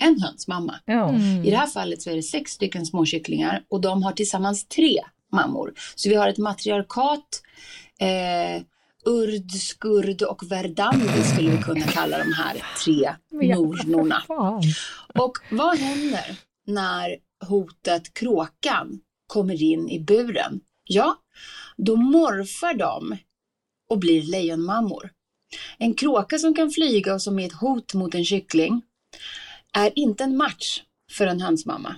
en 0.00 0.20
hönsmamma. 0.20 0.74
Ja. 0.84 1.08
Mm. 1.08 1.44
I 1.44 1.50
det 1.50 1.56
här 1.56 1.66
fallet 1.66 2.02
så 2.02 2.10
är 2.10 2.16
det 2.16 2.22
sex 2.22 2.50
stycken 2.52 2.86
småkycklingar 2.86 3.64
och 3.70 3.80
de 3.80 4.02
har 4.02 4.12
tillsammans 4.12 4.68
tre 4.68 5.00
mammor. 5.32 5.74
Så 5.94 6.08
vi 6.08 6.14
har 6.14 6.28
ett 6.28 6.38
matriarkat, 6.38 7.42
eh, 8.00 8.62
urd, 9.04 9.50
skurd 9.50 10.22
och 10.22 10.42
verdandi 10.50 11.22
skulle 11.22 11.50
vi 11.50 11.62
kunna 11.62 11.86
kalla 11.86 12.18
de 12.18 12.32
här 12.32 12.62
tre 12.84 13.14
nornorna. 13.30 14.22
Och 15.14 15.38
vad 15.50 15.78
händer 15.78 16.38
när 16.66 17.16
hotet 17.46 18.14
kråkan 18.14 19.00
kommer 19.26 19.62
in 19.62 19.88
i 19.88 20.00
buren? 20.00 20.60
Ja, 20.84 21.16
då 21.76 21.96
morfar 21.96 22.74
de 22.74 23.16
och 23.90 23.98
blir 23.98 24.22
lejonmammor. 24.22 25.10
En 25.78 25.94
kråka 25.94 26.38
som 26.38 26.54
kan 26.54 26.70
flyga 26.70 27.14
och 27.14 27.22
som 27.22 27.38
är 27.38 27.46
ett 27.46 27.60
hot 27.60 27.94
mot 27.94 28.14
en 28.14 28.24
kyckling 28.24 28.82
är 29.72 29.98
inte 29.98 30.24
en 30.24 30.36
match 30.36 30.82
för 31.12 31.26
en 31.26 31.40
hönsmamma. 31.40 31.96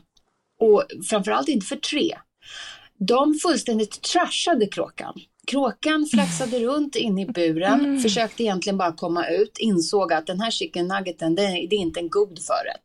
Och 0.60 0.84
framförallt 1.08 1.48
inte 1.48 1.66
för 1.66 1.76
tre. 1.76 2.18
De 2.98 3.34
fullständigt 3.34 4.02
trashade 4.02 4.66
kråkan. 4.66 5.20
Kråkan 5.46 6.06
flaxade 6.06 6.58
runt 6.58 6.96
inne 6.96 7.22
i 7.22 7.26
buren, 7.26 8.00
försökte 8.00 8.42
egentligen 8.42 8.78
bara 8.78 8.92
komma 8.92 9.28
ut, 9.28 9.58
insåg 9.58 10.12
att 10.12 10.26
den 10.26 10.40
här 10.40 10.50
chicken 10.50 10.88
nuggeten, 10.88 11.34
det 11.34 11.42
är, 11.42 11.74
inte 11.74 12.00
en 12.00 12.08
god 12.08 12.38
förrätt. 12.38 12.82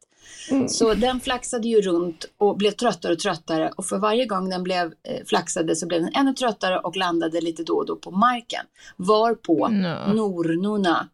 Så 0.72 0.94
den 0.94 1.20
flaxade 1.20 1.68
ju 1.68 1.82
runt 1.82 2.26
och 2.38 2.58
blev 2.58 2.72
tröttare 2.72 3.14
och 3.14 3.20
tröttare 3.20 3.72
och 3.78 3.86
för 3.86 3.98
varje 3.98 4.26
gång 4.26 4.50
den 4.50 4.64
blev 4.64 4.86
eh, 4.86 5.26
flaxade 5.26 5.76
så 5.76 5.88
blev 5.88 6.02
den 6.02 6.14
ännu 6.14 6.34
tröttare 6.34 6.80
och 6.80 6.98
landade 6.98 7.42
lite 7.42 7.64
då 7.64 7.74
och 7.74 7.86
då 7.86 7.96
på 7.96 8.12
marken. 8.12 8.66
Varpå 8.98 9.68
No. 9.68 10.14
nornorna 10.14 11.10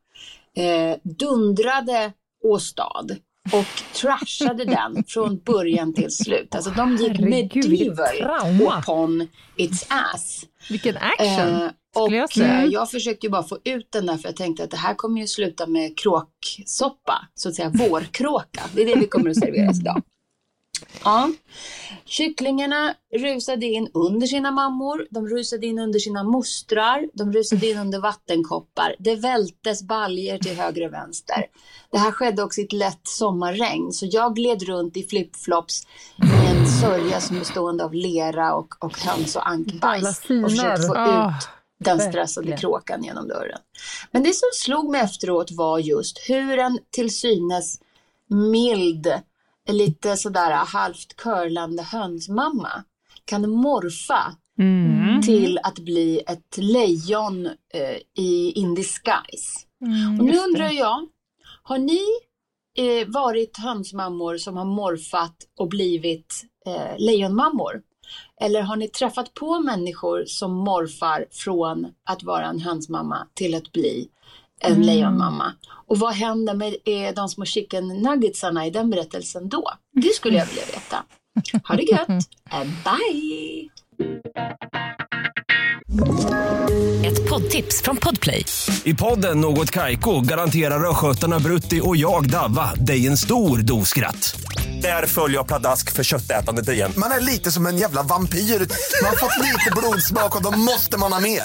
eh, 0.56 0.98
dundrade 1.04 2.13
åstad 2.44 3.06
och 3.54 3.94
trashade 3.94 4.66
den 4.66 5.04
från 5.08 5.38
början 5.38 5.94
till 5.94 6.12
slut. 6.12 6.56
Alltså 6.56 6.72
de 6.72 6.96
gick 6.96 7.20
medieval 7.20 8.18
trauma. 8.18 8.80
upon 8.80 9.27
its 9.56 9.88
ass. 9.89 10.46
Vilken 10.70 10.98
action, 10.98 11.62
Eh, 11.98 12.04
och 12.04 12.13
jag 12.13 12.38
eh, 12.42 12.66
jag 12.66 12.92
försökte 12.92 13.25
ju 13.25 13.32
bara 13.32 13.44
få 13.44 13.58
ut 13.63 13.92
den 13.92 14.06
där 14.06 14.18
för 14.18 14.30
jag 14.30 14.36
tänkte 14.36 14.63
att 14.63 14.72
det 14.72 14.77
här 14.77 14.94
kommer 14.94 15.22
ju 15.22 15.27
sluta 15.27 15.68
med 15.68 15.98
kråksoppa, 15.98 17.27
så 17.34 17.50
att 17.50 17.56
säga 17.56 17.70
vårkråka. 17.70 18.63
Det 18.74 18.82
är 18.82 18.86
det 18.86 19.00
vi 19.00 19.08
kommer 19.08 19.30
att 19.30 19.38
serveras 19.38 19.80
idag. 19.80 20.01
Ja. 21.03 21.31
Kycklingarna 22.05 22.93
rusade 23.15 23.65
in 23.65 23.89
under 23.93 24.27
sina 24.27 24.51
mammor, 24.51 25.07
de 25.12 25.27
rusade 25.27 25.65
in 25.67 25.79
under 25.79 26.00
sina 26.00 26.24
mostrar, 26.24 27.07
de 27.13 27.34
rusade 27.34 27.67
in 27.67 27.77
under 27.77 28.00
vattenkoppar. 28.00 28.96
Det 29.00 29.15
vältes 29.15 29.84
baljer 29.84 30.38
till 30.38 30.55
höger 30.57 30.86
och 30.88 30.93
vänster. 30.93 31.46
Det 31.91 31.98
här 31.98 32.12
skedde 32.12 32.43
också 32.43 32.62
i 32.62 32.63
ett 32.63 32.74
lätt 32.74 33.01
sommarregn, 33.03 33.91
så 33.91 34.07
jag 34.12 34.36
gled 34.36 34.63
runt 34.63 34.98
i 34.98 35.03
flipflops 35.03 35.88
med 36.17 36.57
en 36.57 36.67
sörja 36.67 37.22
som 37.22 37.39
bestående 37.39 37.84
av 37.84 37.93
lera 37.93 38.55
och, 38.55 38.84
och 38.84 39.00
höns 39.00 39.36
och 39.36 39.50
ankbajs 39.50 40.19
och 40.19 40.50
försökte 40.51 40.88
få 40.88 40.93
Ah, 40.96 41.29
ut 41.29 41.48
den 41.79 42.00
stressade 42.00 42.48
verkligen. 42.48 42.57
kråkan 42.60 43.03
genom 43.03 43.27
dörren. 43.27 43.60
Men 44.12 44.24
det 44.24 44.34
som 44.34 44.50
slog 44.53 44.89
mig 44.89 45.01
efteråt 45.01 45.51
var 45.51 45.79
just 45.79 46.17
hur 46.29 46.60
en 46.60 46.79
till 46.91 47.15
synes 47.15 47.79
mild, 48.29 49.13
lite 49.74 50.18
sådär 50.18 50.52
halvt 50.52 51.16
curlande 51.16 51.84
hönsmamma 51.84 52.84
kan 53.26 53.50
morfa 53.50 54.36
Mm. 54.60 55.22
till 55.22 55.60
att 55.64 55.80
bli 55.80 56.22
ett 56.28 56.58
lejon 56.58 57.46
eh, 57.46 57.98
i 58.24 58.52
in 58.56 58.76
disguise. 58.76 59.60
Mm, 59.86 60.20
Och 60.20 60.26
nu 60.26 60.38
undrar 60.38 60.70
jag, 60.70 61.08
har 61.64 61.78
ni 61.78 62.02
eh, 62.78 63.08
varit 63.08 63.58
hönsmammor 63.58 64.38
som 64.38 64.58
har 64.58 64.66
morfat 64.66 65.36
och 65.58 65.70
blivit 65.70 66.44
eh, 66.66 66.98
lejonmammor? 67.06 67.82
Eller 68.42 68.62
har 68.62 68.76
ni 68.76 68.88
träffat 68.88 69.34
på 69.34 69.60
människor 69.60 70.24
som 70.26 70.54
morfar 70.54 71.26
från 71.32 71.88
att 72.04 72.24
vara 72.24 72.46
en 72.46 72.60
hönsmamma 72.60 73.28
till 73.34 73.56
att 73.56 73.72
bli 73.72 74.08
en 74.62 74.72
Mm. 74.72 74.82
lejonmamma? 74.86 75.54
Och 75.88 76.00
vad 76.00 76.14
händer 76.14 76.54
med 76.54 76.68
eh, 76.86 77.14
de 77.16 77.30
små 77.30 77.46
chicken 77.46 77.88
nuggetsarna 77.88 78.66
i 78.66 78.70
den 78.70 78.90
berättelsen 78.90 79.50
då? 79.50 79.72
Det 80.02 80.14
skulle 80.16 80.38
jag 80.38 80.46
vilja 80.46 80.64
veta. 80.66 81.04
Ha 81.68 81.76
det 81.76 81.84
gött! 81.84 82.08
Eh, 82.52 82.64
Bye! 82.64 83.70
Ett 87.06 87.30
poddtips 87.30 87.82
från 87.82 87.98
Podplay. 87.98 88.46
I 88.84 88.94
podden 88.94 89.42
Något 89.42 89.72
Kaiko 89.72 90.22
garanterar 90.22 90.90
östgötarna 90.90 91.40
Brutti 91.40 91.82
och 91.84 91.98
jag, 91.98 92.30
Davva, 92.30 92.74
dig 92.76 93.08
en 93.08 93.18
stor 93.18 93.58
dos 93.58 93.90
skratt. 93.90 94.40
Där 94.82 95.06
följer 95.06 95.38
jag 95.38 95.48
pladask 95.48 95.92
för 95.92 96.04
köttätandet 96.04 96.70
igen. 96.70 96.92
Man 96.98 97.12
är 97.12 97.20
lite 97.20 97.52
som 97.52 97.66
en 97.68 97.78
jävla 97.78 98.04
vampyr. 98.04 98.40
Man 98.40 99.10
har 99.10 99.16
fått 99.18 99.38
lite 99.46 99.72
blodsmak 99.76 100.36
och 100.36 100.44
då 100.44 100.52
måste 100.60 100.98
man 100.98 101.14
ha 101.14 101.20
mer. 101.20 101.44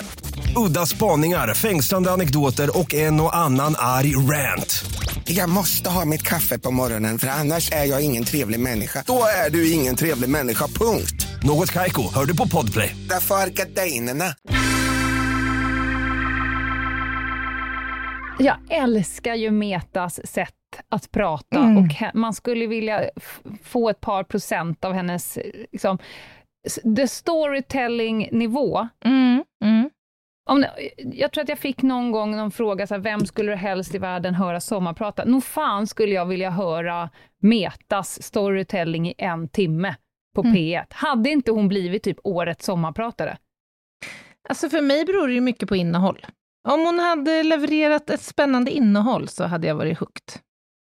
Udda 0.56 0.86
spaningar, 0.86 1.54
fängslande 1.54 2.10
anekdoter 2.10 2.78
och 2.78 2.94
en 2.94 3.20
och 3.20 3.36
annan 3.36 3.74
arg 3.78 4.16
rant. 4.16 4.84
Jag 5.24 5.48
måste 5.50 5.90
ha 5.90 6.04
mitt 6.04 6.22
kaffe 6.22 6.58
på 6.58 6.70
morgonen 6.70 7.18
för 7.18 7.28
annars 7.28 7.72
är 7.72 7.84
jag 7.84 8.04
ingen 8.04 8.24
trevlig 8.24 8.60
människa. 8.60 9.04
Då 9.06 9.22
är 9.46 9.50
du 9.50 9.72
ingen 9.72 9.96
trevlig 9.96 10.28
människa, 10.30 10.66
punkt. 10.66 11.26
Något 11.42 11.72
Kaiko, 11.72 12.02
hör 12.14 12.24
du 12.24 12.36
på 12.36 12.48
Podplay. 12.48 12.96
Därför 13.08 13.34
är 13.34 13.46
gardinerna. 13.48 14.24
Jag 18.38 18.56
älskar 18.70 19.34
ju 19.34 19.50
Metas 19.50 20.20
sätt 20.26 20.48
att 20.88 21.10
prata 21.10 21.58
Mm. 21.58 21.76
och 21.78 22.14
man 22.14 22.34
skulle 22.34 22.66
vilja 22.66 23.10
få 23.64 23.90
ett 23.90 24.00
par 24.00 24.24
procent 24.24 24.84
av 24.84 24.92
hennes, 24.92 25.36
eh, 25.36 25.42
liksom, 25.72 25.98
the 26.96 27.08
storytelling-nivå. 27.08 28.88
Mm, 29.04 29.44
mm. 29.64 29.90
Om, 30.44 30.64
jag 30.96 31.32
tror 31.32 31.42
att 31.42 31.48
jag 31.48 31.58
fick 31.58 31.82
någon 31.82 32.12
gång 32.12 32.36
någon 32.36 32.50
fråga, 32.50 32.86
så 32.86 32.94
här, 32.94 33.00
vem 33.00 33.26
skulle 33.26 33.52
du 33.52 33.56
helst 33.56 33.94
i 33.94 33.98
världen 33.98 34.34
höra 34.34 34.60
sommarprata? 34.60 35.24
Nog 35.24 35.44
fan 35.44 35.86
skulle 35.86 36.12
jag 36.12 36.26
vilja 36.26 36.50
höra 36.50 37.10
Metas 37.38 38.22
storytelling 38.22 39.08
i 39.08 39.14
en 39.18 39.48
timme 39.48 39.96
på 40.34 40.40
Mm. 40.40 40.54
P1. 40.54 40.84
Hade 40.90 41.30
inte 41.30 41.50
hon 41.50 41.68
blivit 41.68 42.02
typ 42.02 42.18
årets 42.24 42.64
sommarpratare? 42.64 43.38
Alltså 44.48 44.68
för 44.68 44.80
mig 44.80 45.04
beror 45.04 45.28
det 45.28 45.34
ju 45.34 45.40
mycket 45.40 45.68
på 45.68 45.76
innehåll. 45.76 46.26
Om 46.68 46.80
hon 46.80 46.98
hade 46.98 47.42
levererat 47.42 48.10
ett 48.10 48.20
spännande 48.20 48.70
innehåll 48.70 49.28
så 49.28 49.44
hade 49.44 49.66
jag 49.66 49.74
varit 49.74 49.98
hooked. 49.98 50.40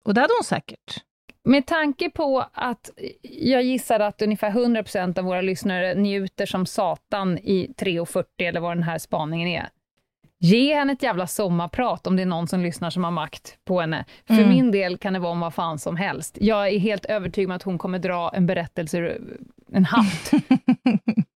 Och 0.06 0.14
det 0.14 0.22
hade 0.22 0.34
hon 0.40 0.46
säkert. 0.46 1.04
Med 1.46 1.66
tanke 1.66 2.10
på 2.10 2.46
att 2.54 2.90
jag 3.22 3.64
gissar 3.64 4.00
att 4.00 4.22
ungefär 4.22 4.52
100% 4.52 5.20
av 5.20 5.26
våra 5.26 5.42
lyssnare 5.42 5.96
njuter 5.96 6.46
som 6.46 6.66
satan 6.66 7.38
i 7.38 7.74
3.40 7.78 8.24
eller 8.38 8.60
vad 8.60 8.72
den 8.78 8.84
här 8.84 8.98
spaningen 8.98 9.48
är. 9.48 9.70
Ge 10.40 10.76
henne 10.76 10.94
ett 10.94 11.04
jävla 11.04 11.28
sommarprat 11.28 12.08
om 12.08 12.16
det 12.16 12.22
är 12.22 12.26
någon 12.26 12.48
som 12.48 12.62
lyssnar 12.62 12.90
som 12.90 13.04
har 13.04 13.12
makt 13.12 13.58
på 13.66 13.82
henne. 13.82 14.06
För 14.28 14.34
Mm. 14.34 14.50
min 14.50 14.72
del 14.72 14.98
kan 14.98 15.14
det 15.14 15.20
vara 15.20 15.32
om 15.32 15.40
vad 15.40 15.54
fan 15.54 15.80
som 15.80 15.96
helst. 15.98 16.38
Jag 16.42 16.68
är 16.68 16.80
helt 16.80 17.06
övertygad 17.06 17.52
om 17.52 17.56
att 17.56 17.64
hon 17.64 17.78
kommer 17.78 18.00
dra 18.00 18.32
en 18.34 18.46
berättelse 18.46 18.98
ur 18.98 19.22
en 19.74 19.86
hatt. 19.86 20.32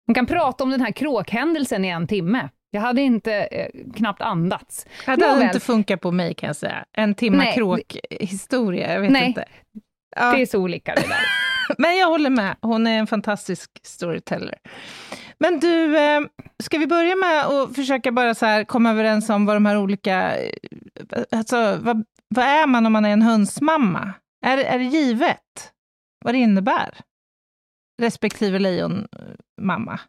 Hon 0.08 0.16
kan 0.16 0.26
prata 0.26 0.64
om 0.64 0.70
den 0.70 0.82
här 0.82 0.92
kråkhändelsen 0.92 1.86
i 1.86 1.88
en 1.88 2.08
timme. 2.08 2.50
Jag 2.72 2.82
hade 2.82 3.02
inte 3.02 3.34
eh, 3.34 3.68
knappt 3.96 4.22
andats. 4.22 4.86
Det 5.06 5.12
hade 5.12 5.28
Nåväl. 5.28 5.44
inte 5.44 5.60
funkat 5.60 6.02
på 6.02 6.12
mig 6.12 6.34
kan 6.34 6.48
jag 6.48 6.56
säga. 6.56 6.86
En 6.92 7.16
timma 7.16 7.46
kråkhistoria, 7.46 8.94
jag 8.94 9.02
vet 9.02 9.12
Nej. 9.12 9.28
inte. 9.28 9.46
Ja. 10.16 10.32
Det 10.32 10.42
är 10.42 10.46
så 10.46 10.60
olika 10.60 10.96
det 10.96 11.02
där. 11.02 11.26
Men 11.78 11.98
jag 11.98 12.08
håller 12.08 12.30
med, 12.30 12.56
hon 12.62 12.88
är 12.88 13.00
en 13.00 13.08
fantastisk 13.08 13.72
storyteller. 13.84 14.56
Men 15.40 15.60
du, 15.60 15.98
eh, 15.98 16.22
ska 16.64 16.78
vi 16.78 16.88
börja 16.88 17.16
med 17.16 17.46
att 17.46 17.76
försöka 17.76 18.12
bara 18.12 18.36
så 18.36 18.46
här 18.46 18.64
komma 18.64 18.90
överens 18.92 19.30
om 19.30 19.46
vad 19.46 19.56
de 19.56 19.66
här 19.66 19.78
olika... 19.78 20.38
eh, 20.38 20.50
Alltså, 21.32 21.78
vad, 21.82 22.04
vad 22.36 22.46
är 22.46 22.68
man 22.68 22.86
om 22.86 22.94
man 22.94 23.06
är 23.06 23.10
en 23.10 23.22
hönsmamma? 23.22 24.14
Är, 24.46 24.58
är 24.58 24.78
det 24.80 24.86
givet 24.86 25.72
vad 26.26 26.34
det 26.34 26.38
innebär? 26.38 26.98
Respektive 28.02 28.60
lejonmamma. 28.60 30.00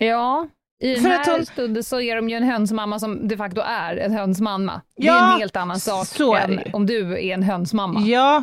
Ja, 0.00 0.48
i 0.84 0.94
den 0.94 1.02
För 1.02 1.08
här 1.10 1.20
att 1.20 1.26
hon- 1.26 1.46
stunden 1.46 1.84
så 1.84 2.00
är 2.00 2.16
de 2.16 2.28
ju 2.28 2.36
en 2.36 2.42
hönsmamma 2.42 2.98
som 2.98 3.28
de 3.28 3.36
facto 3.36 3.60
är 3.60 3.96
en 3.96 4.12
hönsmamma. 4.12 4.80
det 4.96 5.02
är 5.02 5.06
Ja, 5.06 5.32
en 5.34 5.38
helt 5.40 5.56
annan 5.56 5.80
sak 5.80 6.06
än 6.40 6.60
om 6.72 6.86
du 6.86 7.12
är 7.12 7.34
en 7.34 7.42
hönsmamma. 7.42 8.00
Ja, 8.00 8.42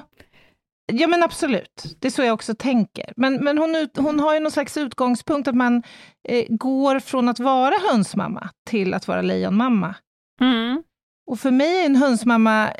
ja 0.93 1.07
men 1.07 1.23
absolut. 1.23 1.95
Det 1.99 2.07
är 2.07 2.11
så 2.11 2.23
jag 2.23 2.33
också 2.33 2.55
tänker. 2.55 3.13
Men, 3.17 3.43
men 3.43 3.57
hon, 3.57 3.75
ut, 3.75 3.97
hon 3.97 4.19
har 4.19 4.33
ju 4.33 4.39
någon 4.39 4.51
slags 4.51 4.77
utgångspunkt 4.77 5.47
att 5.47 5.55
man 5.55 5.83
eh, 6.29 6.45
går 6.49 6.99
från 6.99 7.29
att 7.29 7.39
vara 7.39 7.75
hönsmamma 7.91 8.49
till 8.69 8.93
att 8.93 9.07
vara 9.07 9.21
lejonmamma. 9.21 9.95
Mm. 10.41 10.83
Och 11.27 11.39
för 11.39 11.51
mig 11.51 11.81
är 11.81 11.85
en 11.85 11.95
hönsmamma, 11.95 12.73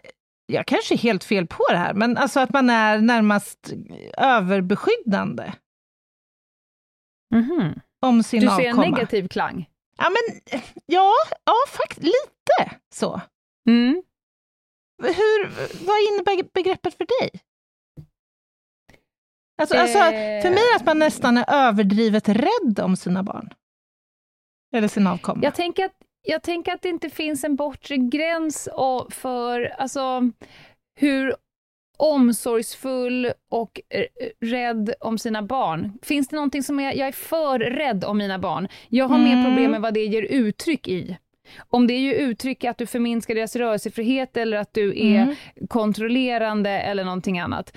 jag 0.46 0.66
kanske 0.68 0.96
är 0.96 0.98
helt 0.98 1.24
fel 1.24 1.48
på 1.48 1.64
det 1.70 1.78
här, 1.78 1.94
men 1.94 2.18
alltså 2.18 2.40
att 2.40 2.50
man 2.54 2.70
är 2.70 2.98
närmast 3.00 3.74
överbeskyddande 4.18 5.54
Mhm. 7.36 7.74
om 8.06 8.24
sin 8.24 8.40
Du 8.42 8.48
ser 8.48 8.60
en 8.60 8.80
avkomma. 8.80 8.96
negativ 8.96 9.28
klang. 9.28 9.70
Ja, 9.98 10.10
men 10.10 10.40
ja, 10.86 11.12
ja 11.46 11.54
faktiskt 11.78 12.04
lite 12.04 12.76
så. 12.94 13.22
Mm. 13.70 14.04
Hur, 15.04 15.48
vad 15.86 15.98
innebär 16.14 16.54
begreppet 16.54 16.98
för 16.98 17.08
dig? 17.22 17.30
Alltså, 19.58 19.78
alltså, 19.78 19.98
Eh. 20.00 20.42
för 20.42 20.50
mig 20.50 20.64
att 20.76 20.86
man 20.86 21.00
nästan 21.00 21.38
är 21.38 21.46
överdrivet 21.48 22.30
rädd 22.30 22.80
om 22.80 22.96
sina 22.96 23.24
barn. 23.24 23.50
Eller 24.76 24.88
sin 24.88 25.08
avkomma. 25.08 25.40
Jag 25.44 25.56
tänker, 25.56 25.86
att, 25.86 25.96
jag 26.22 26.44
tänker 26.44 26.74
att 26.74 26.82
det 26.82 26.90
inte 26.90 27.10
finns 27.10 27.44
en 27.44 27.56
bortre 27.56 27.98
gräns 27.98 28.70
för 29.10 29.62
alltså, 29.78 30.22
hur 31.00 31.36
omsorgsfull 31.98 33.32
och 33.52 33.82
eh, 33.90 34.06
rädd 34.42 34.94
om 35.00 35.18
sina 35.18 35.42
barn. 35.44 36.00
Finns 36.02 36.28
det 36.28 36.36
någonting 36.36 36.64
som 36.64 36.80
är, 36.80 36.94
jag 36.94 37.08
är 37.08 37.12
för 37.12 37.60
rädd 37.60 38.04
om 38.06 38.18
mina 38.18 38.40
barn. 38.40 38.68
Jag 38.90 39.08
har 39.08 39.18
mer 39.18 39.34
Mm. 39.34 39.46
problem 39.46 39.72
med 39.72 39.82
vad 39.82 39.94
det 39.94 40.06
ger 40.06 40.22
uttryck 40.24 40.88
i. 40.88 41.18
Om 41.70 41.88
det 41.88 41.94
ger 41.98 42.14
uttryck 42.14 42.64
i 42.64 42.68
att 42.68 42.78
du 42.78 42.86
förminskar 42.86 43.36
deras 43.36 43.56
rörelsefrihet 43.56 44.38
eller 44.38 44.58
att 44.58 44.74
du 44.74 44.90
är 44.90 45.22
Mm. 45.24 45.36
kontrollerande 45.70 46.70
eller 46.70 47.04
någonting 47.04 47.40
annat. 47.40 47.74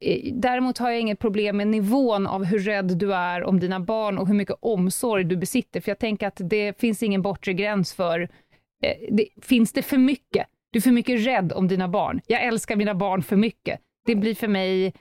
Eh, 0.00 0.32
Däremot 0.32 0.78
har 0.78 0.90
jag 0.90 1.00
inget 1.00 1.18
problem 1.18 1.56
med 1.56 1.66
nivån 1.68 2.26
av 2.26 2.44
hur 2.44 2.58
rädd 2.58 2.96
du 2.98 3.14
är 3.14 3.44
om 3.44 3.60
dina 3.60 3.80
barn 3.80 4.18
och 4.18 4.26
hur 4.26 4.34
mycket 4.34 4.56
omsorg 4.60 5.24
du 5.24 5.36
besitter, 5.36 5.80
för 5.80 5.90
jag 5.90 5.98
tänker 5.98 6.26
att 6.26 6.40
det 6.44 6.80
finns 6.80 7.02
ingen 7.02 7.22
bortre 7.22 7.52
gräns 7.52 7.94
för... 7.94 8.20
Eh, 8.20 8.28
det, 9.10 9.26
finns 9.42 9.72
det 9.72 9.82
för 9.82 9.98
mycket? 9.98 10.46
Du 10.70 10.78
är 10.78 10.80
för 10.82 10.90
mycket 10.90 11.26
rädd 11.26 11.52
om 11.52 11.68
dina 11.68 11.88
barn. 11.88 12.20
Jag 12.26 12.42
älskar 12.44 12.76
mina 12.76 12.94
barn 12.94 13.22
för 13.22 13.36
mycket. 13.36 13.80
Det 14.06 14.14
blir 14.14 14.34
för 14.34 14.48
mig... 14.48 14.92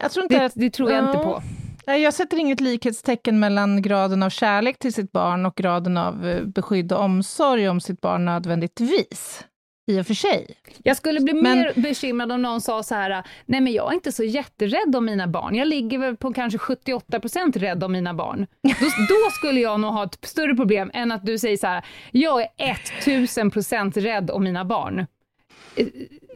jag 0.00 0.10
tror 0.10 0.22
inte 0.24 0.38
Det, 0.38 0.44
att, 0.44 0.52
det 0.54 0.70
tror 0.70 0.90
jag 0.90 0.98
inte 1.04 1.18
Ja. 1.18 1.24
på. 1.24 1.42
Nej, 1.86 2.02
jag 2.02 2.14
sätter 2.14 2.36
inget 2.36 2.60
likhetstecken 2.60 3.40
mellan 3.40 3.82
graden 3.82 4.22
av 4.22 4.30
kärlek 4.30 4.78
till 4.78 4.92
sitt 4.92 5.12
barn 5.12 5.46
och 5.46 5.54
graden 5.54 5.96
av 5.96 6.26
eh, 6.28 6.42
beskydd 6.44 6.92
och 6.92 7.00
omsorg 7.00 7.68
om 7.68 7.80
sitt 7.80 8.00
barn 8.00 8.24
nödvändigtvis. 8.24 9.44
I 9.86 10.00
och 10.00 10.06
för 10.06 10.14
sig. 10.14 10.46
Jag 10.82 10.96
skulle 10.96 11.20
bli 11.20 11.34
Men- 11.34 11.58
mer 11.58 11.72
bekymrad 11.76 12.32
om 12.32 12.42
någon 12.42 12.60
sa 12.60 12.82
så 12.82 12.94
här, 12.94 13.22
nej 13.46 13.60
men 13.60 13.72
jag 13.72 13.90
är 13.90 13.94
inte 13.94 14.12
så 14.12 14.24
jätterädd 14.24 14.96
om 14.96 15.04
mina 15.04 15.28
barn. 15.28 15.54
Jag 15.54 15.68
ligger 15.68 15.98
väl 15.98 16.16
på 16.16 16.32
kanske 16.32 16.58
78% 16.58 17.58
rädd 17.58 17.84
om 17.84 17.92
mina 17.92 18.14
barn. 18.14 18.46
Då, 18.62 18.86
då 19.08 19.30
skulle 19.38 19.60
jag 19.60 19.80
nog 19.80 19.92
ha 19.92 20.04
ett 20.04 20.18
större 20.22 20.54
problem 20.54 20.90
än 20.94 21.12
att 21.12 21.26
du 21.26 21.38
säger 21.38 21.56
så 21.56 21.66
här, 21.66 21.84
jag 22.10 22.42
är 22.42 22.74
1000% 22.74 24.00
rädd 24.00 24.30
om 24.30 24.44
mina 24.44 24.64
barn. 24.64 25.06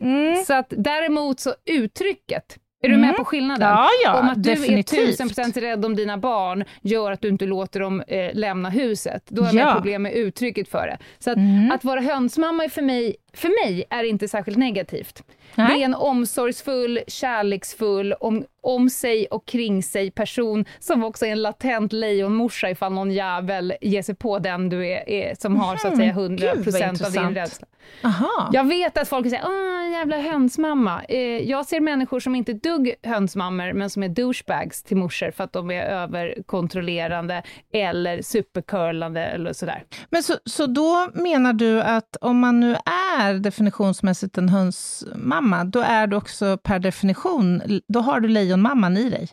Mm. 0.00 0.44
Så 0.44 0.54
att 0.54 0.72
däremot 0.76 1.40
så 1.40 1.54
uttrycket, 1.64 2.56
är 2.82 2.88
du 2.88 2.96
med 2.96 3.16
på 3.16 3.24
skillnaden? 3.24 3.68
Ja, 3.68 3.88
ja, 4.04 4.20
om 4.20 4.28
att 4.28 4.42
du 4.42 4.50
definitivt. 4.50 5.20
är 5.20 5.24
1000% 5.24 5.60
rädd 5.60 5.84
om 5.84 5.96
dina 5.96 6.18
barn 6.18 6.64
gör 6.82 7.12
att 7.12 7.20
du 7.20 7.28
inte 7.28 7.46
låter 7.46 7.80
dem 7.80 8.02
eh, 8.08 8.30
lämna 8.34 8.70
huset. 8.70 9.22
Då 9.28 9.42
har 9.42 9.54
jag 9.54 9.68
Ja. 9.68 9.74
problem 9.74 10.02
med 10.02 10.12
uttrycket 10.14 10.68
för 10.68 10.86
det. 10.86 10.98
Så 11.18 11.30
att, 11.30 11.36
Mm. 11.36 11.70
att 11.72 11.84
vara 11.84 12.00
hönsmamma 12.00 12.64
är 12.64 12.68
för 12.68 12.82
mig, 12.82 13.16
för 13.38 13.66
mig 13.66 13.84
är 13.90 14.04
inte 14.04 14.28
särskilt 14.28 14.58
negativt. 14.58 15.22
Nej. 15.54 15.66
Det 15.68 15.82
är 15.82 15.84
en 15.84 15.94
omsorgsfull, 15.94 17.00
kärleksfull, 17.06 18.12
om, 18.12 18.44
om 18.60 18.90
sig 18.90 19.26
och 19.26 19.46
kring 19.46 19.82
sig 19.82 20.10
person 20.10 20.64
som 20.78 21.04
också 21.04 21.26
är 21.26 21.32
en 21.32 21.42
latent 21.42 21.92
lejonmorsa 21.92 22.70
ifall 22.70 22.92
någon 22.92 23.10
jävel 23.10 23.74
ger 23.80 24.02
sig 24.02 24.14
på 24.14 24.38
den 24.38 24.68
du 24.68 24.86
är, 24.86 25.08
är 25.08 25.34
som 25.34 25.56
har 25.56 25.76
så 25.76 25.88
att 25.88 25.96
säga 25.96 26.08
Mhm, 26.12 26.36
100% 26.36 26.36
gud, 26.36 26.72
vad 26.72 27.06
av 27.06 27.12
din 27.12 27.34
rädsla. 27.34 27.66
Aha. 28.04 28.50
Jag 28.52 28.64
vet 28.64 28.98
att 28.98 29.08
folk 29.08 29.28
säger 29.30 29.44
åh 29.46 29.90
jävla 29.92 30.18
hönsmamma. 30.18 31.02
Eh, 31.08 31.18
jag 31.50 31.66
ser 31.66 31.80
människor 31.80 32.20
som 32.20 32.34
inte 32.34 32.52
dugg 32.52 32.94
hönsmammor, 33.02 33.72
men 33.72 33.90
som 33.90 34.02
är 34.02 34.08
douchebags 34.08 34.82
till 34.82 34.96
morsor 34.96 35.30
för 35.30 35.44
att 35.44 35.52
de 35.52 35.70
är 35.70 35.82
överkontrollerande 35.82 37.42
eller 37.72 38.22
supercurlande 38.22 39.24
eller 39.24 39.52
sådär. 39.52 39.84
Men 40.10 40.22
så, 40.22 40.34
så 40.44 40.66
då 40.66 41.08
menar 41.14 41.52
du 41.52 41.82
att 41.82 42.16
om 42.20 42.38
man 42.38 42.60
nu 42.60 42.76
är 43.18 43.27
definitionsmässigt 43.34 44.38
en 44.38 44.48
hönsmamma, 44.48 45.64
då 45.64 45.80
är 45.80 46.06
du 46.06 46.16
också 46.16 46.58
per 46.62 46.78
definition, 46.78 47.62
då 47.88 48.00
har 48.00 48.20
du 48.20 48.28
lejonmamman 48.28 48.96
i 48.96 49.10
dig? 49.10 49.28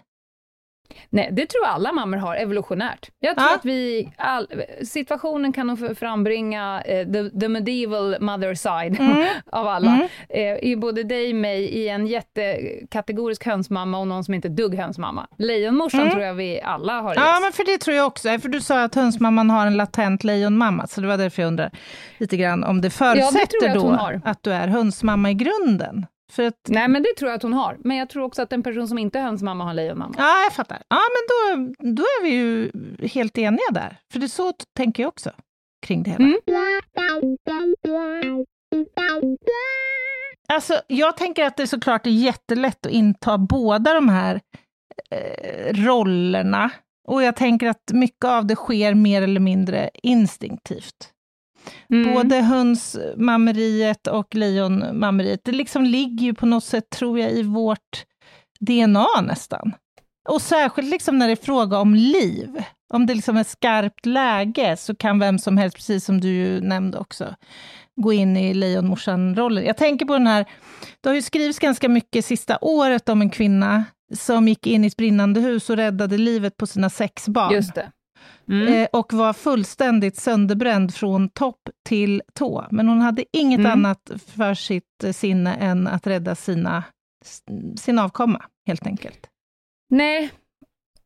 Nej, 1.09 1.29
det 1.31 1.45
tror 1.45 1.63
jag 1.63 1.73
alla 1.73 1.91
mammor 1.91 2.17
har 2.17 2.35
evolutionärt. 2.35 3.09
Jag 3.19 3.37
tror 3.37 3.47
Ja. 3.49 3.55
att 3.55 3.65
vi, 3.65 4.11
all, 4.17 4.47
situationen 4.83 5.53
kan 5.53 5.67
nog 5.67 5.97
frambringa 5.97 6.81
eh, 6.85 7.07
the, 7.07 7.39
the 7.39 7.47
medieval 7.49 8.15
mother 8.19 8.53
side 8.53 8.99
Mm. 8.99 9.25
av 9.51 9.67
alla. 9.67 10.09
Eh, 10.29 10.57
I 10.61 10.75
både 10.77 11.03
dig, 11.03 11.33
mig, 11.33 11.63
i 11.63 11.89
en 11.89 12.07
jättekategorisk 12.07 13.45
hönsmamma 13.45 13.99
och 13.99 14.07
någon 14.07 14.23
som 14.23 14.33
inte 14.33 14.47
är 14.47 14.49
dugg 14.49 14.75
hönsmamma. 14.75 15.27
Lejonmorsan 15.37 16.11
tror 16.11 16.23
jag 16.23 16.33
vi 16.33 16.61
alla 16.61 16.93
har 17.01 17.11
Mm. 17.15 17.23
Ja, 17.27 17.39
men 17.41 17.51
för 17.51 17.63
det 17.65 17.77
tror 17.77 17.97
jag 17.97 18.07
också. 18.07 18.39
För 18.39 18.49
du 18.49 18.61
sa 18.61 18.83
att 18.83 18.95
hönsmamman 18.95 19.49
har 19.49 19.67
en 19.67 19.77
latent 19.77 20.23
lejonmamma, 20.23 20.87
så 20.87 21.01
det 21.01 21.07
var 21.07 21.17
därför 21.17 21.41
jag 21.41 21.47
undrar 21.47 21.71
lite 22.17 22.37
grann 22.37 22.63
om 22.63 22.81
det 22.81 22.89
förutsätter 22.89 23.57
jag 23.61 23.77
att 23.77 24.21
då 24.23 24.29
att 24.29 24.43
du 24.43 24.53
är 24.53 24.67
hönsmamma 24.67 25.31
i 25.31 25.33
grunden. 25.33 26.05
För 26.35 26.43
att, 26.43 26.59
Nej, 26.67 26.87
men 26.87 27.03
det 27.03 27.09
tror 27.17 27.29
jag 27.29 27.35
att 27.35 27.43
hon 27.43 27.53
har. 27.53 27.77
Men 27.79 27.97
jag 27.97 28.09
tror 28.09 28.23
också 28.23 28.41
att 28.41 28.53
en 28.53 28.63
person 28.63 28.87
som 28.87 28.97
inte 28.97 29.19
är 29.19 29.23
hönsmamma 29.23 29.63
har 29.63 29.73
lejonmamma. 29.73 30.15
ja, 30.17 30.43
jag 30.43 30.53
fattar. 30.53 30.81
Ja, 30.87 30.99
men 31.15 31.23
då, 31.29 31.73
då 31.95 32.03
är 32.03 32.23
vi 32.23 32.29
ju 32.29 32.71
helt 33.07 33.37
eniga 33.37 33.71
där. 33.71 33.97
För 34.11 34.19
det 34.19 34.25
är 34.25 34.27
så 34.27 34.53
tänker 34.77 35.03
jag 35.03 35.07
också 35.07 35.31
kring 35.85 36.03
det 36.03 36.09
hela. 36.09 36.23
Mm. 36.23 36.37
Alltså, 40.47 40.81
jag 40.87 41.17
tänker 41.17 41.45
att 41.45 41.57
det 41.57 41.67
såklart 41.67 42.05
är 42.07 42.11
jättelätt 42.11 42.85
att 42.85 42.91
inta 42.91 43.37
båda 43.37 43.93
de 43.93 44.09
här 44.09 44.41
eh, 45.11 45.73
rollerna. 45.73 46.69
Och 47.07 47.23
jag 47.23 47.35
tänker 47.35 47.67
att 47.67 47.91
mycket 47.93 48.25
av 48.25 48.45
det 48.45 48.55
sker 48.55 48.93
mer 48.93 49.21
eller 49.21 49.39
mindre 49.39 49.89
instinktivt. 49.93 51.11
Mm. 51.89 52.13
Både 52.13 52.35
hönsmammeriet 52.35 54.07
och 54.07 54.35
lejonmammeriet, 54.35 55.39
det 55.43 55.51
liksom 55.51 55.83
ligger 55.83 56.25
ju 56.25 56.33
på 56.33 56.45
något 56.45 56.63
sätt, 56.63 56.89
tror 56.89 57.19
jag, 57.19 57.31
i 57.31 57.43
vårt 57.43 58.05
DNA 58.59 59.07
nästan. 59.23 59.73
Och 60.29 60.41
särskilt 60.41 60.89
liksom 60.89 61.17
när 61.17 61.27
det 61.27 61.33
är 61.33 61.45
fråga 61.45 61.77
om 61.79 61.95
liv. 61.95 62.63
Om 62.93 63.05
det 63.05 63.13
liksom 63.13 63.37
är 63.37 63.43
skarpt 63.43 64.05
läge 64.05 64.77
så 64.77 64.95
kan 64.95 65.19
vem 65.19 65.39
som 65.39 65.57
helst, 65.57 65.75
precis 65.75 66.05
som 66.05 66.21
du 66.21 66.27
ju 66.27 66.61
nämnde 66.61 66.97
också, 66.97 67.35
gå 68.01 68.13
in 68.13 68.37
i 68.37 68.53
lejonmorsan-rollen. 68.53 69.65
Jag 69.65 69.77
tänker 69.77 70.05
på 70.05 70.13
den 70.13 70.27
här, 70.27 70.45
det 71.01 71.09
har 71.09 71.15
ju 71.15 71.21
skrivits 71.21 71.59
ganska 71.59 71.89
mycket 71.89 72.25
sista 72.25 72.57
året 72.61 73.09
om 73.09 73.21
en 73.21 73.29
kvinna 73.29 73.83
som 74.13 74.47
gick 74.47 74.67
in 74.67 74.83
i 74.83 74.87
ett 74.87 74.97
brinnande 74.97 75.39
hus 75.39 75.69
och 75.69 75.77
räddade 75.77 76.17
livet 76.17 76.57
på 76.57 76.67
sina 76.67 76.89
sex 76.89 77.27
barn. 77.27 77.53
Just 77.53 77.75
det. 77.75 77.91
Mm. 78.49 78.73
Eh, 78.73 78.87
och 78.93 79.13
var 79.13 79.33
fullständigt 79.33 80.17
sönderbränd 80.17 80.93
från 80.93 81.29
topp 81.29 81.69
till 81.83 82.21
tå. 82.33 82.65
Men 82.71 82.87
hon 82.87 83.01
hade 83.01 83.25
inget 83.31 83.59
Mm. 83.59 83.71
annat 83.71 84.11
för 84.35 84.53
sitt 84.53 85.03
eh, 85.03 85.11
sinne 85.11 85.53
än 85.53 85.87
att 85.87 86.07
rädda 86.07 86.35
sina, 86.35 86.83
sin 87.77 87.99
avkomma, 87.99 88.41
helt 88.67 88.87
enkelt. 88.87 89.27
Nej, 89.89 90.31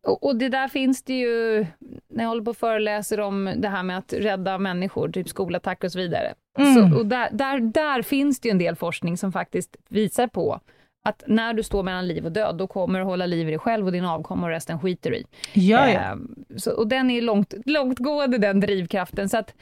och, 0.08 0.24
och 0.24 0.36
det 0.36 0.50
där 0.50 0.68
finns 0.68 1.04
det 1.04 1.14
ju, 1.20 1.66
när 2.10 2.24
jag 2.24 2.28
håller 2.30 2.44
på 2.44 2.52
och 2.52 2.58
föreläser 2.58 3.20
om 3.20 3.54
det 3.58 3.68
här 3.70 3.84
med 3.84 3.98
att 3.98 4.14
rädda 4.14 4.58
människor, 4.58 5.10
typ 5.10 5.30
skolattacker 5.30 5.88
och 5.88 5.92
så 5.92 6.00
vidare. 6.00 6.34
Mm. 6.60 6.92
Så, 6.92 6.98
och 7.00 7.06
där, 7.06 7.30
där, 7.32 7.60
där 7.60 8.02
finns 8.02 8.40
det 8.40 8.48
ju 8.48 8.52
en 8.52 8.58
del 8.58 8.76
forskning 8.76 9.18
som 9.18 9.32
faktiskt 9.32 9.78
visar 9.90 10.28
på 10.28 10.60
att 11.06 11.24
när 11.28 11.54
du 11.54 11.64
står 11.64 11.84
mellan 11.84 12.08
liv 12.08 12.26
och 12.26 12.32
död, 12.32 12.56
då 12.58 12.68
kommer 12.68 13.00
du 13.00 13.06
hålla 13.06 13.26
liv 13.26 13.48
i 13.48 13.52
dig 13.52 13.60
själv 13.60 13.86
och 13.86 13.92
din 13.92 14.06
avkomma 14.06 14.44
och 14.46 14.52
resten 14.52 14.80
skiter 14.80 15.14
i. 15.14 15.26
Ja, 15.54 15.90
ja. 15.90 16.00
Eh, 16.00 16.16
så, 16.58 16.72
och 16.72 16.88
den 16.88 17.10
är 17.12 17.22
långt, 17.22 17.54
långtgående, 17.66 18.38
den 18.38 18.60
drivkraften. 18.60 19.30
Så 19.30 19.38
att, 19.38 19.56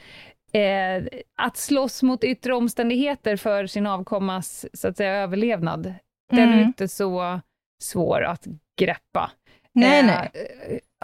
eh, 0.52 1.20
att 1.42 1.56
slåss 1.56 2.02
mot 2.02 2.24
yttre 2.24 2.54
omständigheter 2.54 3.36
för 3.36 3.66
sin 3.66 3.86
avkommas 3.86 4.66
så 4.72 4.88
att 4.88 4.96
säga, 4.96 5.14
överlevnad, 5.14 5.94
den 6.32 6.48
är 6.48 6.52
Mm. 6.52 6.60
inte 6.66 6.88
så 6.88 7.40
svår 7.82 8.22
att 8.24 8.46
greppa. 8.80 9.30
Nej, 9.74 10.00
Eh, 10.00 10.06
nej. 10.06 10.30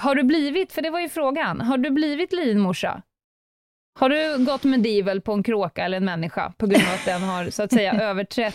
Har 0.01 0.15
du 0.15 0.23
blivit, 0.23 0.73
för 0.73 0.83
det 0.83 0.91
var 0.91 1.01
ju 1.01 1.09
frågan, 1.09 1.61
har 1.61 1.79
du 1.79 1.91
blivit 1.91 2.33
linmorsa? 2.33 3.03
Har 3.99 4.09
du 4.09 4.45
gått 4.45 4.65
medieval 4.65 5.21
på 5.21 5.33
en 5.33 5.43
kråka 5.43 5.85
eller 5.85 5.97
en 5.97 6.05
människa 6.05 6.53
på 6.59 6.67
grund 6.67 6.85
av 6.89 6.95
att 6.95 7.05
den 7.05 7.23
har 7.23 7.51
så 7.51 7.63
att 7.63 7.73
säga 7.73 7.93
överträtt 8.03 8.55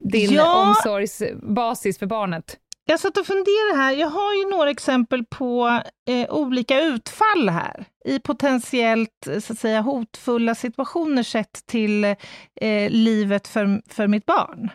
din 0.00 0.32
Ja. 0.32 0.68
omsorgsbasis 0.68 1.98
för 1.98 2.06
barnet? 2.06 2.56
Jag 2.84 3.00
satt 3.00 3.16
och 3.16 3.26
funderade 3.26 3.76
här. 3.76 3.92
Jag 3.92 4.08
har 4.08 4.34
ju 4.34 4.50
några 4.50 4.70
exempel 4.70 5.24
på 5.24 5.80
eh, 6.08 6.30
olika 6.34 6.80
utfall 6.80 7.48
här 7.48 7.84
i 8.04 8.18
potentiellt 8.18 9.26
eh, 9.30 9.38
så 9.40 9.52
att 9.52 9.58
säga, 9.58 9.80
hotfulla 9.80 10.54
situationer 10.54 11.22
sett 11.22 11.66
till 11.66 12.04
eh, 12.04 12.90
livet 12.90 13.48
för, 13.48 13.82
för 13.92 14.06
mitt 14.06 14.26
barn. 14.26 14.70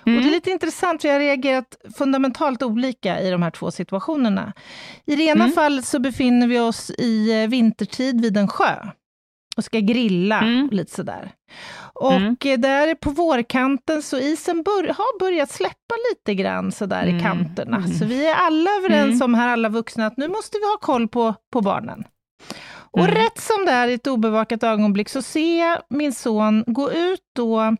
Och 0.00 0.10
det 0.10 0.18
är 0.18 0.30
lite 0.30 0.50
intressant, 0.50 1.00
för 1.02 1.08
jag 1.08 1.14
har 1.14 1.20
reagerat 1.20 1.76
fundamentalt 1.98 2.62
olika 2.62 3.20
i 3.20 3.30
de 3.30 3.42
här 3.42 3.50
två 3.50 3.70
situationerna. 3.70 4.52
I 5.06 5.16
det 5.16 5.22
ena 5.22 5.44
Mm. 5.44 5.54
fallet 5.54 5.84
så 5.84 5.98
befinner 5.98 6.46
vi 6.46 6.60
oss 6.60 6.90
i 6.90 7.42
eh, 7.42 7.48
vintertid 7.48 8.20
vid 8.20 8.36
en 8.36 8.48
sjö 8.48 8.74
och 9.56 9.64
ska 9.64 9.80
grilla 9.80 10.40
Mm. 10.40 10.66
och 10.66 10.72
lite 10.72 10.94
sådär. 10.94 11.32
Och 11.92 12.12
Mm. 12.12 12.36
eh, 12.44 12.58
där 12.58 12.94
på 12.94 13.10
vårkanten 13.10 14.02
så 14.02 14.18
isen 14.18 14.62
bör, 14.62 14.82
har 14.88 15.18
börjat 15.18 15.50
släppa 15.50 15.94
lite 16.10 16.34
grann 16.34 16.72
sådär 16.72 17.06
i 17.06 17.10
Mm. 17.10 17.22
kanterna. 17.22 17.76
Mm. 17.76 17.88
Så 17.92 18.04
vi 18.04 18.26
är 18.26 18.34
alla 18.34 18.70
överens 18.78 19.14
Mm. 19.14 19.22
om 19.24 19.34
här, 19.34 19.48
alla 19.48 19.68
vuxna, 19.68 20.06
att 20.06 20.16
nu 20.16 20.28
måste 20.28 20.58
vi 20.58 20.64
ha 20.64 20.76
koll 20.80 21.08
på, 21.08 21.34
på 21.52 21.60
barnen. 21.60 22.04
Och 22.90 23.00
Mm. 23.08 23.14
rätt 23.14 23.38
som 23.40 23.64
det 23.66 23.72
är 23.72 23.88
i 23.88 23.92
ett 23.94 24.06
obevakat 24.06 24.62
ögonblick 24.62 25.08
så 25.08 25.22
ser 25.22 25.60
jag 25.60 25.82
min 25.90 26.12
son 26.12 26.64
gå 26.66 26.92
ut 26.92 27.20
då 27.36 27.76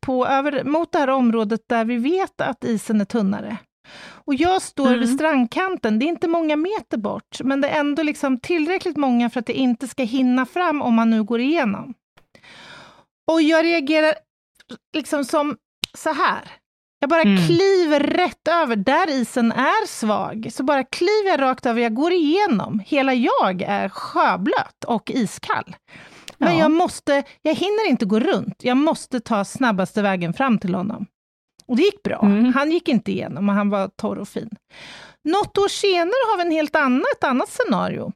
på, 0.00 0.26
över, 0.26 0.64
mot 0.64 0.92
det 0.92 0.98
här 0.98 1.10
området 1.10 1.60
där 1.68 1.84
vi 1.84 1.96
vet 1.96 2.40
att 2.40 2.64
isen 2.64 3.00
är 3.00 3.04
tunnare. 3.04 3.56
Och 4.24 4.34
jag 4.34 4.62
står 4.62 4.86
Mm. 4.86 5.00
vid 5.00 5.14
strandkanten, 5.14 5.98
det 5.98 6.04
är 6.04 6.08
inte 6.08 6.28
många 6.28 6.56
meter 6.56 6.96
bort, 6.98 7.40
men 7.44 7.60
det 7.60 7.68
är 7.68 7.80
ändå 7.80 8.02
liksom 8.02 8.40
tillräckligt 8.40 8.96
många 8.96 9.30
för 9.30 9.40
att 9.40 9.46
det 9.46 9.52
inte 9.58 9.88
ska 9.88 10.02
hinna 10.02 10.46
fram 10.46 10.82
om 10.82 10.94
man 10.94 11.10
nu 11.10 11.22
går 11.24 11.40
igenom. 11.40 11.94
Och 13.32 13.42
jag 13.42 13.64
reagerar 13.64 14.14
liksom 14.96 15.24
som 15.24 15.56
så 15.98 16.12
här. 16.12 16.50
Jag 17.00 17.10
bara 17.10 17.22
Mm. 17.22 17.46
kliver 17.46 18.00
rätt 18.00 18.48
över, 18.48 18.76
där 18.76 19.10
isen 19.10 19.52
är 19.52 19.86
svag, 19.86 20.48
så 20.52 20.64
bara 20.64 20.84
kliver 20.84 21.28
jag 21.30 21.40
rakt 21.40 21.66
över, 21.66 21.82
jag 21.82 21.94
går 21.94 22.12
igenom. 22.12 22.82
Hela 22.86 23.14
jag 23.14 23.62
är 23.62 23.88
sjöblöt 23.88 24.84
och 24.86 25.10
iskall. 25.10 25.76
Men 26.38 26.52
Ja. 26.52 26.58
jag 26.60 26.70
måste, 26.70 27.22
jag 27.42 27.54
hinner 27.54 27.88
inte 27.88 28.04
gå 28.06 28.20
runt, 28.20 28.54
jag 28.64 28.76
måste 28.76 29.20
ta 29.20 29.44
snabbaste 29.44 30.02
vägen 30.02 30.32
fram 30.34 30.58
till 30.58 30.74
honom. 30.74 31.06
Och 31.68 31.76
det 31.76 31.82
gick 31.82 32.02
bra. 32.02 32.20
Mm. 32.22 32.52
Han 32.54 32.70
gick 32.72 32.88
inte 32.88 33.12
igenom 33.12 33.48
och 33.48 33.54
han 33.54 33.70
var 33.70 33.88
torr 33.88 34.18
och 34.18 34.28
fin. 34.28 34.50
Något 35.24 35.58
år 35.58 35.68
senare 35.68 36.30
har 36.30 36.36
vi 36.36 36.42
en 36.42 36.50
helt 36.50 36.76
annat, 36.76 37.06
ett 37.16 37.24
annat 37.24 37.48
scenario. 37.48 38.12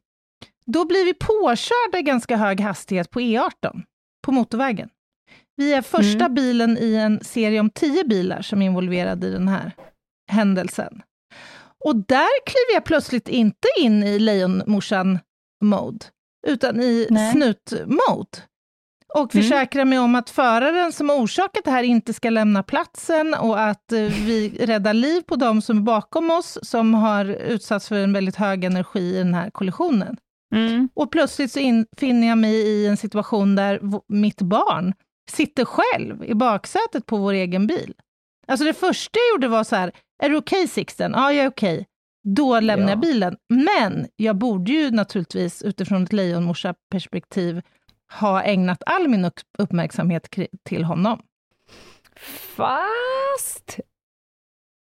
Då 0.66 0.84
blir 0.84 1.04
vi 1.04 1.14
påkörda 1.14 1.98
i 1.98 2.02
ganska 2.02 2.36
hög 2.36 2.60
hastighet 2.60 3.10
på 3.10 3.20
E18, 3.20 3.82
på 4.26 4.32
motorvägen. 4.32 4.88
Vi 5.56 5.72
är 5.72 5.82
första 5.82 6.24
Mm. 6.24 6.34
bilen 6.34 6.78
i 6.78 6.94
en 6.94 7.24
serie 7.24 7.60
om 7.60 7.70
tio 7.70 8.04
bilar 8.04 8.42
som 8.42 8.62
är 8.62 8.66
involverade 8.66 9.26
i 9.26 9.30
den 9.30 9.48
här 9.48 9.72
händelsen. 10.30 11.02
Och 11.84 11.96
där 11.96 12.44
kliver 12.46 12.74
jag 12.74 12.84
plötsligt 12.84 13.28
inte 13.28 13.68
in 13.80 14.02
i 14.02 14.18
lejonmorsan-mode, 14.18 16.06
utan 16.46 16.80
i 16.80 17.06
snut-mode. 17.32 18.38
Och 19.14 19.34
Mm. 19.34 19.44
försäkrar 19.44 19.84
mig 19.84 19.98
om 19.98 20.14
att 20.14 20.30
föraren 20.30 20.92
som 20.92 21.08
har 21.08 21.16
orsakat 21.16 21.64
det 21.64 21.70
här 21.70 21.82
inte 21.82 22.12
ska 22.12 22.30
lämna 22.30 22.62
platsen 22.62 23.34
och 23.34 23.60
att 23.60 23.92
eh, 23.92 23.98
vi 24.00 24.48
räddar 24.60 24.94
liv 24.94 25.20
på 25.22 25.36
de 25.36 25.62
som 25.62 25.76
är 25.78 25.82
bakom 25.82 26.30
oss, 26.30 26.58
som 26.62 26.94
har 26.94 27.24
utsatts 27.24 27.88
för 27.88 27.96
en 27.96 28.12
väldigt 28.12 28.36
hög 28.36 28.64
energi 28.64 29.00
i 29.00 29.18
den 29.18 29.34
här 29.34 29.50
kollisionen. 29.50 30.16
Mm. 30.54 30.88
Och 30.94 31.10
plötsligt 31.12 31.52
så 31.52 31.58
in, 31.58 31.86
finner 31.96 32.28
jag 32.28 32.38
mig 32.38 32.54
i 32.54 32.86
en 32.86 32.96
situation 32.96 33.54
där 33.54 33.80
mitt 34.08 34.40
barn 34.42 34.94
sitter 35.30 35.64
själv 35.64 36.24
i 36.24 36.34
baksätet 36.34 37.06
på 37.06 37.16
vår 37.16 37.32
egen 37.32 37.66
bil. 37.66 37.94
Alltså 38.48 38.64
det 38.64 38.74
första 38.74 39.18
jag 39.18 39.34
gjorde 39.36 39.48
var 39.48 39.64
så 39.64 39.76
här, 39.76 39.92
är 40.22 40.28
du 40.28 40.36
okej 40.36 40.68
Sixten? 40.68 41.12
Ja, 41.16 41.32
jag 41.32 41.44
är 41.44 41.48
okej. 41.50 41.86
Då 42.36 42.60
lämnar 42.60 42.86
Ja. 42.86 42.90
jag 42.90 43.00
bilen. 43.00 43.36
Men 43.48 44.06
jag 44.16 44.36
borde 44.36 44.72
ju 44.72 44.90
naturligtvis 44.90 45.62
utifrån 45.62 46.02
ett 46.04 46.12
lejonmorsa-perspektiv 46.12 47.62
ha 48.10 48.42
ägnat 48.42 48.82
all 48.86 49.08
min 49.08 49.24
upp- 49.24 49.40
uppmärksamhet 49.58 50.28
till 50.64 50.84
honom. 50.84 51.22
Fast... 52.56 53.78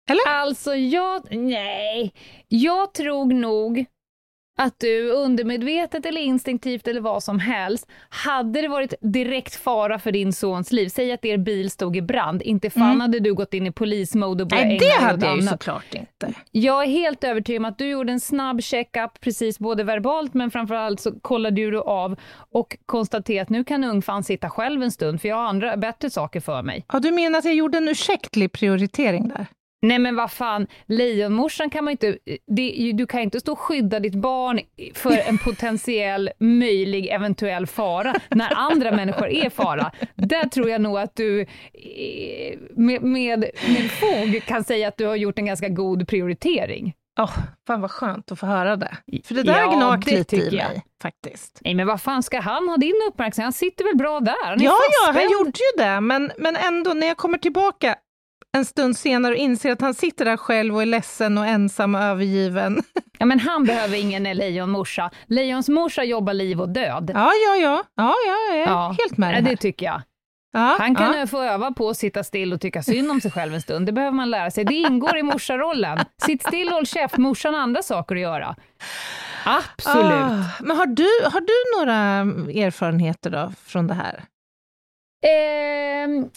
Eller? 0.09 0.27
Alltså, 0.27 0.75
jag... 0.75 1.35
Nej. 1.35 2.13
Jag 2.47 2.93
tror 2.93 3.33
nog 3.33 3.85
att 4.61 4.79
du 4.79 5.09
undermedvetet 5.11 6.05
eller 6.05 6.21
instinktivt 6.21 6.87
eller 6.87 7.01
vad 7.01 7.23
som 7.23 7.39
helst, 7.39 7.87
hade 8.09 8.61
det 8.61 8.67
varit 8.67 8.93
direkt 9.01 9.55
fara 9.55 9.99
för 9.99 10.11
din 10.11 10.33
sons 10.33 10.71
liv, 10.71 10.87
säg 10.89 11.11
att 11.11 11.25
er 11.25 11.37
bil 11.37 11.71
stod 11.71 11.97
i 11.97 12.01
brand, 12.01 12.41
inte 12.41 12.69
fan 12.69 12.83
Mm. 12.89 13.01
hade 13.01 13.19
du 13.19 13.33
gått 13.33 13.53
in 13.53 13.67
i 13.67 13.71
polismode 13.71 14.43
och 14.43 14.49
börjat 14.49 14.65
Nej, 14.65 14.77
det 14.79 15.03
hade 15.05 15.25
jag 15.25 15.35
ju 15.35 15.41
såklart 15.41 15.93
inte. 15.93 16.33
Jag 16.51 16.83
är 16.83 16.87
helt 16.87 17.23
övertygad 17.23 17.61
om 17.61 17.65
att 17.65 17.77
du 17.77 17.89
gjorde 17.89 18.11
en 18.11 18.19
snabb 18.19 18.61
check-up, 18.63 19.19
precis 19.21 19.59
både 19.59 19.83
verbalt 19.83 20.33
men 20.33 20.51
framförallt 20.51 20.99
så 20.99 21.19
kollade 21.19 21.71
du 21.71 21.79
av 21.81 22.15
och 22.51 22.77
konstaterade 22.85 23.41
att 23.41 23.49
nu 23.49 23.63
kan 23.63 23.83
ungfan 23.83 24.23
sitta 24.23 24.49
själv 24.49 24.83
en 24.83 24.91
stund 24.91 25.21
för 25.21 25.27
jag 25.29 25.35
har 25.35 25.43
andra, 25.43 25.77
bättre 25.77 26.09
saker 26.09 26.39
för 26.39 26.61
mig. 26.63 26.85
Ja, 26.93 26.99
du 26.99 27.11
menar 27.11 27.39
att 27.39 27.45
jag 27.45 27.55
gjorde 27.55 27.77
en 27.77 27.87
ursäktlig 27.89 28.51
prioritering 28.51 29.27
där? 29.27 29.45
Nej 29.81 29.99
men 29.99 30.15
vad 30.15 30.31
fan, 30.31 30.67
lejonmorsan 30.85 31.69
kan 31.69 31.83
man 31.83 31.91
inte, 31.91 32.17
det, 32.47 32.91
du 32.93 33.07
kan 33.07 33.21
inte 33.21 33.39
stå 33.39 33.51
och 33.51 33.59
skydda 33.59 33.99
ditt 33.99 34.15
barn 34.15 34.59
för 34.93 35.17
en 35.29 35.37
potentiell, 35.37 36.29
möjlig, 36.39 37.07
eventuell 37.07 37.67
fara 37.67 38.15
när 38.29 38.53
andra 38.55 38.91
människor 38.91 39.27
är 39.29 39.49
fara. 39.49 39.91
Där 40.15 40.49
tror 40.49 40.69
jag 40.69 40.81
nog 40.81 40.97
att 40.99 41.15
du 41.15 41.41
eh, 41.41 41.47
med, 42.75 43.01
med, 43.01 43.39
med 43.67 43.91
fog 43.91 44.41
kan 44.45 44.63
säga 44.63 44.87
att 44.87 44.97
du 44.97 45.05
har 45.05 45.15
gjort 45.15 45.39
en 45.39 45.45
ganska 45.45 45.69
god 45.69 46.07
prioritering. 46.07 46.93
Oh, 47.19 47.37
fan 47.67 47.81
vad 47.81 47.91
skönt 47.91 48.31
att 48.31 48.39
få 48.39 48.45
höra 48.45 48.75
det. 48.75 48.97
För 49.23 49.35
det 49.35 49.43
där 49.43 49.61
Ja, 49.61 49.75
gnagt 49.75 50.07
lite 50.11 50.35
i 50.35 50.39
tycker 50.39 50.57
jag. 50.57 50.69
mig, 50.69 50.83
faktiskt. 51.01 51.59
Nej 51.63 51.73
men 51.73 51.87
vad 51.87 52.01
fan 52.01 52.23
ska 52.23 52.39
han 52.39 52.69
ha 52.69 52.77
din 52.77 52.93
uppmärksamhet? 53.09 53.45
Han 53.45 53.53
sitter 53.53 53.83
väl 53.83 53.95
bra 53.97 54.19
där? 54.19 54.35
Han 54.45 54.61
är 54.61 54.65
Ja, 54.65 54.77
ja, 55.05 55.11
han 55.13 55.31
gjorde 55.31 55.49
ju 55.59 55.83
det, 55.83 56.01
men, 56.01 56.31
men 56.37 56.55
ändå, 56.55 56.93
när 56.93 57.07
jag 57.07 57.17
kommer 57.17 57.37
tillbaka 57.37 57.95
en 58.57 58.65
stund 58.65 58.97
senare 58.97 59.31
och 59.33 59.37
inser 59.39 59.71
att 59.71 59.81
han 59.81 59.93
sitter 59.93 60.25
där 60.25 60.37
själv 60.37 60.75
och 60.75 60.81
är 60.81 60.85
ledsen 60.85 61.37
och 61.37 61.45
ensam 61.47 61.95
och 61.95 62.01
övergiven. 62.01 62.83
Ja 63.21 63.25
men 63.25 63.39
han 63.39 63.63
behöver 63.65 63.97
ingen 63.97 64.23
lejonmorsa. 64.23 65.11
Lejonsmorsa 65.25 66.03
jobbar 66.03 66.33
liv 66.33 66.61
och 66.61 66.69
död. 66.69 67.11
Ja, 67.13 67.31
ja, 67.47 67.55
ja, 67.55 67.83
ja, 67.95 68.15
jag 68.27 68.57
är 68.57 68.65
Ja. 68.67 68.95
helt 68.99 69.17
med 69.17 69.35
Ja, 69.37 69.41
det 69.41 69.49
här. 69.49 69.55
tycker 69.55 69.85
jag. 69.85 70.01
Ja, 70.51 70.75
Han 70.79 70.95
kan 70.95 71.19
ja. 71.19 71.27
få 71.27 71.41
öva 71.41 71.71
på 71.71 71.89
att 71.89 71.97
sitta 71.97 72.23
still 72.23 72.53
och 72.53 72.61
tycka 72.61 72.83
synd 72.83 73.11
om 73.11 73.21
sig 73.21 73.31
själv 73.31 73.53
en 73.53 73.61
stund. 73.61 73.85
Det 73.85 73.91
behöver 73.91 74.15
man 74.15 74.29
lära 74.29 74.51
sig. 74.51 74.63
Det 74.65 74.73
ingår 74.73 75.17
i 75.17 75.23
morsarollen. 75.23 75.99
Sitt 76.21 76.43
still 76.47 76.67
och 76.67 76.73
håll 76.73 76.85
käft, 76.85 77.17
morsan 77.17 77.53
har 77.53 77.61
andra 77.61 77.81
saker 77.83 78.15
att 78.15 78.21
göra. 78.21 78.55
Absolut. 79.45 80.13
Ah, 80.13 80.43
men 80.59 80.77
har 80.77 80.85
du, 80.85 81.07
har 81.31 81.41
du 81.41 81.79
några 81.79 81.95
erfarenheter 82.65 83.29
då 83.29 83.51
från 83.65 83.87
det 83.87 83.93
här? 83.93 84.23
Ehm, 85.27 86.29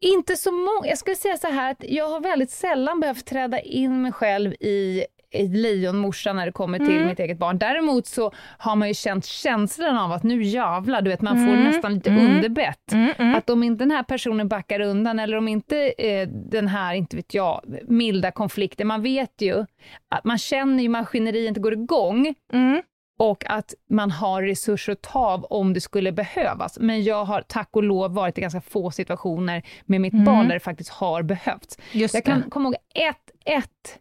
inte 0.00 0.36
så 0.36 0.52
många. 0.52 0.86
Jag 0.88 0.98
skulle 0.98 1.16
säga 1.16 1.36
så 1.36 1.46
här 1.48 1.70
att 1.70 1.84
jag 1.88 2.08
har 2.08 2.20
väldigt 2.20 2.50
sällan 2.50 3.00
behövt 3.00 3.26
träda 3.26 3.60
in 3.60 4.02
mig 4.02 4.12
själv 4.12 4.52
i 4.52 5.04
lejonmorsa 5.50 6.32
när 6.32 6.46
det 6.46 6.52
kommer 6.52 6.78
till 6.78 6.96
Mm. 6.96 7.06
mitt 7.08 7.20
eget 7.20 7.38
barn. 7.38 7.58
Däremot 7.58 8.06
så 8.06 8.32
har 8.58 8.76
man 8.76 8.88
ju 8.88 8.94
känt 8.94 9.24
känslan 9.26 9.96
av 9.98 10.12
att 10.12 10.22
nu 10.22 10.42
jävlar, 10.42 11.02
du 11.02 11.10
vet 11.10 11.20
man 11.20 11.36
får 11.46 11.52
Mm. 11.54 11.64
nästan 11.64 11.94
lite 11.94 12.10
Mm. 12.10 12.26
underbett. 12.36 12.92
Att 13.36 13.50
om 13.50 13.62
inte 13.62 13.84
den 13.84 13.90
här 13.90 14.02
personen 14.02 14.48
backar 14.48 14.80
undan 14.80 15.18
eller 15.18 15.36
om 15.36 15.48
inte 15.48 15.92
eh, 15.98 16.28
den 16.28 16.68
här, 16.68 16.94
inte 16.94 17.16
vet 17.16 17.34
jag, 17.34 17.60
milda 17.88 18.30
konflikten, 18.30 18.86
man 18.86 19.02
vet 19.02 19.34
ju 19.42 19.64
att 20.08 20.24
man 20.24 20.38
känner 20.38 20.82
ju 20.82 20.88
maskineriet 20.88 21.48
inte 21.48 21.60
går 21.60 21.72
igång 21.72 22.34
Mm. 22.52 22.82
Och 23.20 23.44
att 23.50 23.74
man 23.90 24.10
har 24.10 24.42
resurser 24.42 24.92
att 24.92 25.02
ta 25.02 25.18
av 25.18 25.44
om 25.44 25.72
det 25.74 25.80
skulle 25.80 26.12
behövas. 26.12 26.78
Men 26.80 27.02
jag 27.04 27.24
har 27.24 27.42
tack 27.42 27.68
och 27.72 27.82
lov 27.82 28.14
varit 28.14 28.38
i 28.38 28.40
ganska 28.40 28.60
få 28.60 28.90
situationer 28.90 29.62
med 29.84 30.00
mitt 30.00 30.12
Mm. 30.12 30.24
barn 30.24 30.48
där 30.48 30.54
det 30.54 30.60
faktiskt 30.60 30.90
har 30.90 31.22
behövts. 31.22 31.78
Just 31.92 32.14
Jag 32.14 32.24
det. 32.24 32.30
kan 32.30 32.50
komma 32.50 32.64
ihåg 32.68 32.74
ett, 32.94 33.30
ett 33.44 33.98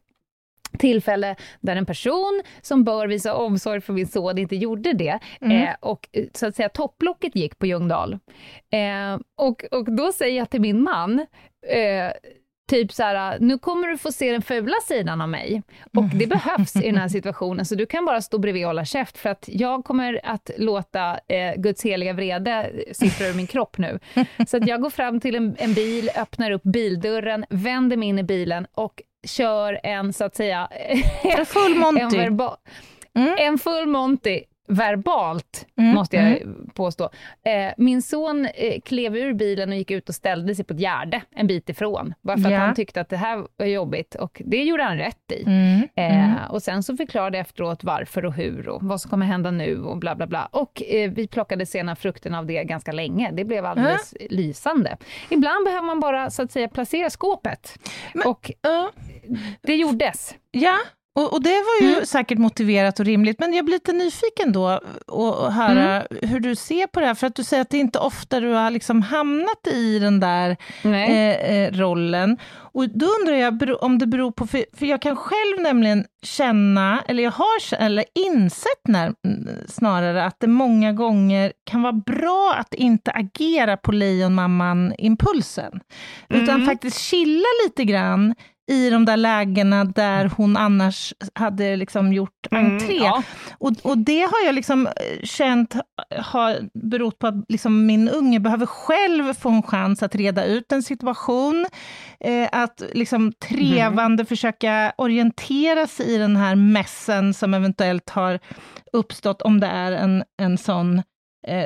tillfälle 0.80 1.36
där 1.60 1.76
en 1.76 1.86
person 1.86 2.42
som 2.62 2.84
bör 2.84 3.08
visa 3.08 3.36
omsorg 3.36 3.82
för 3.82 3.94
min 3.94 4.08
son 4.08 4.38
inte 4.38 4.56
gjorde 4.56 4.94
det. 4.94 5.20
Mm. 5.42 5.58
Eh, 5.68 5.76
och 5.80 6.10
så 6.34 6.48
att 6.48 6.56
säga 6.56 6.70
topplocket 6.70 7.36
gick 7.36 7.60
på 7.60 7.66
Ljungdahl. 7.66 8.14
Eh, 8.72 9.20
och, 9.36 9.66
och 9.72 9.92
då 9.92 10.12
säger 10.12 10.38
jag 10.38 10.50
till 10.50 10.62
min 10.62 10.84
man, 10.84 11.20
eh, 11.68 12.12
typ 12.70 12.92
så 12.94 13.04
här, 13.04 13.38
nu 13.40 13.58
kommer 13.58 13.88
du 13.88 13.98
få 13.98 14.12
se 14.12 14.32
den 14.32 14.42
fula 14.42 14.76
sidan 14.88 15.22
av 15.22 15.30
mig. 15.30 15.62
Och 15.98 16.04
det 16.04 16.28
behövs 16.28 16.76
i 16.76 16.80
den 16.80 16.98
här 16.98 17.08
situationen, 17.18 17.66
så 17.66 17.76
du 17.76 17.86
kan 17.86 18.06
bara 18.06 18.22
stå 18.22 18.38
bredvid 18.38 18.64
och 18.64 18.68
hålla 18.70 18.86
käft, 18.86 19.18
för 19.18 19.30
att 19.30 19.46
jag 19.48 19.84
kommer 19.86 20.20
att 20.24 20.50
låta 20.58 21.20
eh, 21.28 21.56
Guds 21.58 21.86
heliga 21.86 22.14
vrede 22.14 22.72
sippra 22.92 23.28
ur 23.28 23.34
min 23.34 23.48
kropp 23.48 23.78
nu. 23.78 24.00
Så 24.48 24.58
att 24.58 24.68
jag 24.68 24.82
går 24.82 24.90
fram 24.90 25.20
till 25.20 25.36
en, 25.36 25.56
en 25.60 25.74
bil, 25.74 26.10
öppnar 26.18 26.52
upp 26.52 26.64
bildörren, 26.64 27.46
vänder 27.50 27.98
mig 27.98 28.08
in 28.10 28.20
i 28.20 28.24
bilen 28.24 28.68
och 28.74 29.02
kör 29.28 29.80
en, 29.84 30.14
så 30.14 30.24
att 30.24 30.36
säga, 30.36 30.68
En 31.24 31.46
full 31.46 31.72
en, 31.74 31.80
Monty. 31.80 32.18
verba- 32.18 32.56
Mm. 33.16 33.36
en 33.40 33.58
full 33.58 33.88
Monty 33.88 34.44
verbalt, 34.70 35.66
Mm, 35.78 35.96
måste 35.96 36.18
jag 36.18 36.40
påstå. 36.74 37.10
Eh, 37.46 37.74
min 37.78 38.02
son 38.02 38.46
eh, 38.56 38.82
klev 38.82 39.18
ur 39.18 39.34
bilen 39.34 39.70
och 39.70 39.76
gick 39.76 39.92
ut 39.92 40.10
och 40.10 40.16
ställde 40.16 40.56
sig 40.56 40.66
på 40.66 40.74
ett 40.74 40.80
gärde 40.80 41.22
en 41.36 41.48
bit 41.48 41.70
ifrån, 41.70 42.14
bara 42.22 42.38
för 42.38 42.50
Ja. 42.50 42.58
att 42.58 42.64
han 42.66 42.76
tyckte 42.76 43.02
att 43.02 43.10
det 43.10 43.18
här 43.18 43.44
var 43.58 43.66
jobbigt, 43.66 44.16
och 44.16 44.42
det 44.46 44.64
gjorde 44.64 44.84
han 44.84 44.98
rätt 44.98 45.32
i. 45.32 45.44
Mm. 45.46 45.82
Eh, 45.96 46.52
och 46.52 46.64
sen 46.64 46.84
så 46.84 46.98
förklarade 46.98 47.38
jag 47.38 47.42
efteråt 47.46 47.84
varför 47.84 48.26
och 48.26 48.34
hur 48.34 48.70
och 48.70 48.84
vad 48.84 49.02
som 49.02 49.12
kommer 49.12 49.26
hända 49.26 49.52
nu 49.52 49.84
och 49.84 49.98
bla 49.98 50.16
bla 50.16 50.28
bla. 50.28 50.46
Och 50.52 50.84
eh, 50.84 51.12
vi 51.12 51.28
plockade 51.28 51.66
sena 51.66 51.96
frukten 51.96 52.36
av 52.36 52.46
det 52.46 52.64
ganska 52.64 52.92
länge. 52.92 53.32
Det 53.34 53.46
blev 53.46 53.66
alldeles 53.66 54.14
lysande. 54.30 54.98
Ibland 55.30 55.66
behöver 55.66 55.86
man 55.88 56.00
bara 56.00 56.30
så 56.30 56.42
att 56.42 56.52
säga 56.52 56.68
placera 56.68 57.10
skåpet. 57.10 57.80
och 58.26 58.52
Ja. 58.62 58.92
det 59.62 59.76
gjordes. 59.76 60.36
Ja, 60.52 60.76
och, 61.20 61.34
och 61.34 61.44
det 61.44 61.50
var 61.50 61.88
ju 61.88 62.06
säkert 62.06 62.38
motiverat 62.38 63.00
och 63.00 63.06
rimligt, 63.06 63.40
men 63.40 63.54
jag 63.54 63.66
blir 63.66 63.76
lite 63.76 63.94
nyfiken 63.94 64.52
då 64.52 64.68
att 64.68 65.54
höra 65.54 66.04
hur 66.22 66.40
du 66.40 66.56
ser 66.56 66.88
på 66.88 67.00
det 67.00 67.06
här, 67.06 67.14
för 67.14 67.28
att 67.28 67.36
du 67.36 67.44
säger 67.44 67.62
att 67.62 67.70
det 67.70 67.78
är 67.78 67.82
inte 67.82 68.00
ofta 68.00 68.40
du 68.40 68.54
har 68.54 68.72
liksom 68.72 69.02
hamnat 69.02 69.68
i 69.68 70.00
den 70.00 70.20
där 70.20 70.58
eh, 70.84 71.54
eh, 71.54 71.72
rollen. 71.72 72.38
Och 72.72 72.90
då 72.90 73.06
undrar 73.06 73.34
jag 73.34 73.84
om 73.84 74.00
det 74.00 74.08
beror 74.08 74.32
på, 74.32 74.48
för, 74.48 74.66
för 74.74 74.86
jag 74.86 75.02
kan 75.02 75.16
själv 75.16 75.62
nämligen 75.62 76.06
känna, 76.24 77.04
eller 77.08 77.24
jag 77.24 77.32
har 77.32 77.74
eller 77.80 78.06
insett 78.30 78.88
när, 78.88 79.14
mm, 79.26 79.48
snarare 79.68 80.26
att 80.26 80.40
det 80.40 80.48
många 80.48 80.94
gånger 80.94 81.54
kan 81.64 81.82
vara 81.82 81.94
bra 81.94 82.56
att 82.58 82.74
inte 82.74 83.12
agera 83.12 83.78
på 83.78 83.92
lejonmamman-impulsen, 83.92 85.80
utan 86.30 86.66
faktiskt 86.66 87.00
chilla 87.02 87.48
lite 87.66 87.84
grann 87.84 88.36
i 88.70 88.90
de 88.90 89.06
där 89.06 89.18
lägena 89.18 89.84
där 89.84 90.32
hon 90.38 90.58
annars 90.58 91.14
hade 91.34 91.76
liksom 91.76 92.14
gjort 92.14 92.48
entré. 92.52 92.96
ja. 92.96 93.24
Och, 93.58 93.74
och 93.84 93.98
det 93.98 94.22
har 94.22 94.46
jag 94.46 94.56
liksom 94.56 94.88
eh, 94.88 94.94
känt 95.24 95.76
har 96.18 96.70
berott 96.74 97.20
på 97.20 97.28
att 97.28 97.46
liksom 97.50 97.86
min 97.86 98.10
unge 98.10 98.40
behöver 98.40 98.66
själv 98.66 99.34
få 99.34 99.50
en 99.50 99.64
chans 99.64 100.04
att 100.04 100.16
reda 100.16 100.46
ut 100.46 100.72
en 100.72 100.84
situation, 100.84 101.66
eh, 102.20 102.50
att 102.52 102.84
liksom 102.94 103.32
trevande 103.32 104.26
försöka 104.26 104.94
orientera 104.98 105.88
sig 105.88 106.14
i 106.14 106.18
den 106.18 106.36
här 106.36 106.56
mässen 106.56 107.34
som 107.34 107.54
eventuellt 107.54 108.10
har 108.10 108.40
uppstått, 108.94 109.42
om 109.42 109.60
det 109.60 109.68
är 109.68 109.92
en, 109.92 110.24
en 110.42 110.58
sån 110.58 110.98
eh, 110.98 111.04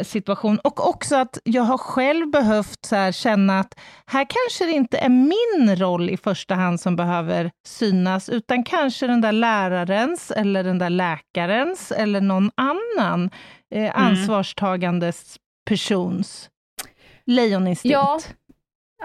situation. 0.03 0.59
Och 0.59 0.89
också 0.89 1.15
att 1.15 1.37
jag 1.43 1.63
har 1.63 1.77
själv 1.77 2.31
behövt 2.31 2.85
så 2.85 2.95
här, 2.95 3.11
känna 3.11 3.59
att 3.59 3.79
här 4.05 4.25
kanske 4.29 4.65
det 4.65 4.71
inte 4.71 4.97
är 4.97 5.09
min 5.09 5.75
roll 5.75 6.09
i 6.09 6.17
första 6.17 6.55
hand 6.55 6.79
som 6.79 6.95
behöver 6.95 7.51
synas, 7.67 8.29
utan 8.29 8.63
kanske 8.63 9.07
den 9.07 9.21
där 9.21 9.31
lärarens, 9.31 10.31
eller 10.31 10.63
den 10.63 10.77
där 10.77 10.89
läkarens, 10.89 11.91
eller 11.91 12.21
någon 12.21 12.51
annan 12.55 13.29
eh, 13.75 13.99
ansvarstagandes 13.99 15.37
persons 15.65 16.49
lejoninstinkt. 17.25 17.93
Ja, 17.93 18.19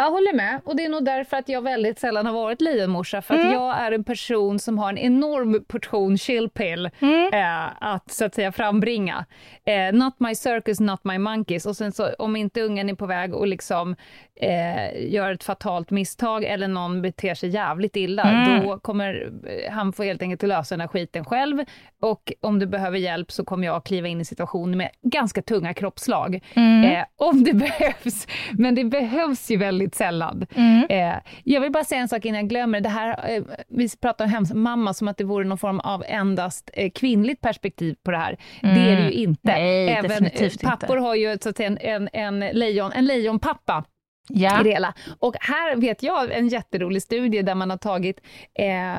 jag 0.04 0.10
håller 0.10 0.32
med. 0.32 0.60
Och 0.64 0.76
det 0.76 0.84
är 0.84 0.88
nog 0.88 1.04
därför 1.04 1.36
att 1.36 1.48
jag 1.48 1.62
väldigt 1.62 1.98
sällan 1.98 2.26
har 2.26 2.32
varit 2.32 2.60
lejonmorsa, 2.60 3.22
för 3.22 3.34
att 3.34 3.40
Mm. 3.40 3.52
jag 3.52 3.78
är 3.78 3.92
en 3.92 4.04
person 4.04 4.58
som 4.58 4.78
har 4.78 4.88
en 4.90 4.98
enorm 4.98 5.64
portion 5.68 6.18
chillpill 6.18 6.90
Mm. 7.00 7.32
eh, 7.34 7.72
att 7.92 8.10
så 8.10 8.24
att 8.24 8.34
säga 8.34 8.52
frambringa. 8.52 9.24
Eh, 9.64 9.92
not 9.92 10.14
my 10.20 10.34
circus, 10.34 10.80
not 10.80 11.04
my 11.04 11.18
monkeys. 11.18 11.66
Och 11.66 11.76
sen 11.76 11.92
så 11.92 12.08
om 12.18 12.36
inte 12.36 12.60
ungen 12.62 12.88
är 12.90 12.94
på 12.94 13.06
väg 13.06 13.34
och 13.34 13.46
liksom 13.46 13.96
eh, 14.40 15.06
gör 15.12 15.32
ett 15.32 15.44
fatalt 15.44 15.90
misstag 15.90 16.44
eller 16.44 16.68
någon 16.68 17.02
beter 17.02 17.34
sig 17.34 17.48
jävligt 17.48 17.96
illa, 17.96 18.22
Mm. 18.22 18.66
då 18.66 18.78
kommer 18.78 19.32
eh, 19.46 19.72
han 19.72 19.92
få 19.92 20.02
helt 20.02 20.22
enkelt 20.22 20.42
lösa 20.42 20.74
den 20.74 20.80
här 20.80 20.88
skiten 20.88 21.24
själv. 21.24 21.64
Och 22.02 22.32
om 22.40 22.58
du 22.58 22.66
behöver 22.66 22.98
hjälp 22.98 23.32
så 23.32 23.44
kommer 23.44 23.66
jag 23.66 23.84
kliva 23.84 24.08
in 24.08 24.20
i 24.20 24.24
situationen 24.24 24.78
med 24.78 24.88
ganska 25.02 25.42
tunga 25.42 25.74
kroppsslag. 25.74 26.40
Mm. 26.54 26.84
Eh, 26.84 27.04
om 27.16 27.44
det 27.44 27.52
behövs. 27.68 28.26
Men 28.52 28.74
det 28.74 28.84
behövs 28.84 29.50
ju 29.50 29.56
väldigt 29.56 29.87
sällan. 29.94 30.46
Mm. 30.54 30.86
Eh, 30.88 31.20
jag 31.44 31.60
vill 31.60 31.72
bara 31.72 31.84
säga 31.84 32.00
en 32.00 32.08
sak 32.08 32.24
innan 32.24 32.40
jag 32.40 32.48
glömmer. 32.48 32.80
Det 32.80 32.88
här, 32.88 33.36
eh, 33.36 33.42
vi 33.68 33.88
pratar 34.00 34.24
om 34.24 34.30
hemsmamma 34.30 34.94
som 34.94 35.08
att 35.08 35.16
det 35.16 35.24
vore 35.24 35.44
någon 35.44 35.58
form 35.58 35.80
av 35.80 36.04
endast 36.06 36.70
eh, 36.72 36.90
kvinnligt 36.90 37.40
perspektiv 37.40 37.96
på 38.02 38.10
det 38.10 38.18
här. 38.18 38.36
Det 38.60 38.68
är 38.68 38.96
det 38.96 39.02
ju 39.02 39.12
inte. 39.12 39.52
Mm. 39.52 39.62
Nej, 39.62 39.88
Även 39.88 40.26
eh, 40.26 40.50
pappor 40.62 40.96
har 40.96 41.14
ju 41.14 41.38
så 41.42 41.48
att 41.48 41.56
säga, 41.56 41.66
en, 41.68 41.78
en, 41.82 42.08
en, 42.12 42.40
lejon, 42.58 42.92
en 42.92 43.04
lejonpappa 43.06 43.84
Ja. 44.28 44.60
i 44.60 44.64
det 44.64 44.70
hela. 44.70 44.94
Och 45.18 45.34
här 45.40 45.76
vet 45.76 46.02
jag 46.02 46.32
en 46.32 46.48
jätterolig 46.48 47.02
studie 47.02 47.42
där 47.42 47.54
man 47.54 47.70
har 47.70 47.76
tagit 47.76 48.20
eh, 48.54 48.98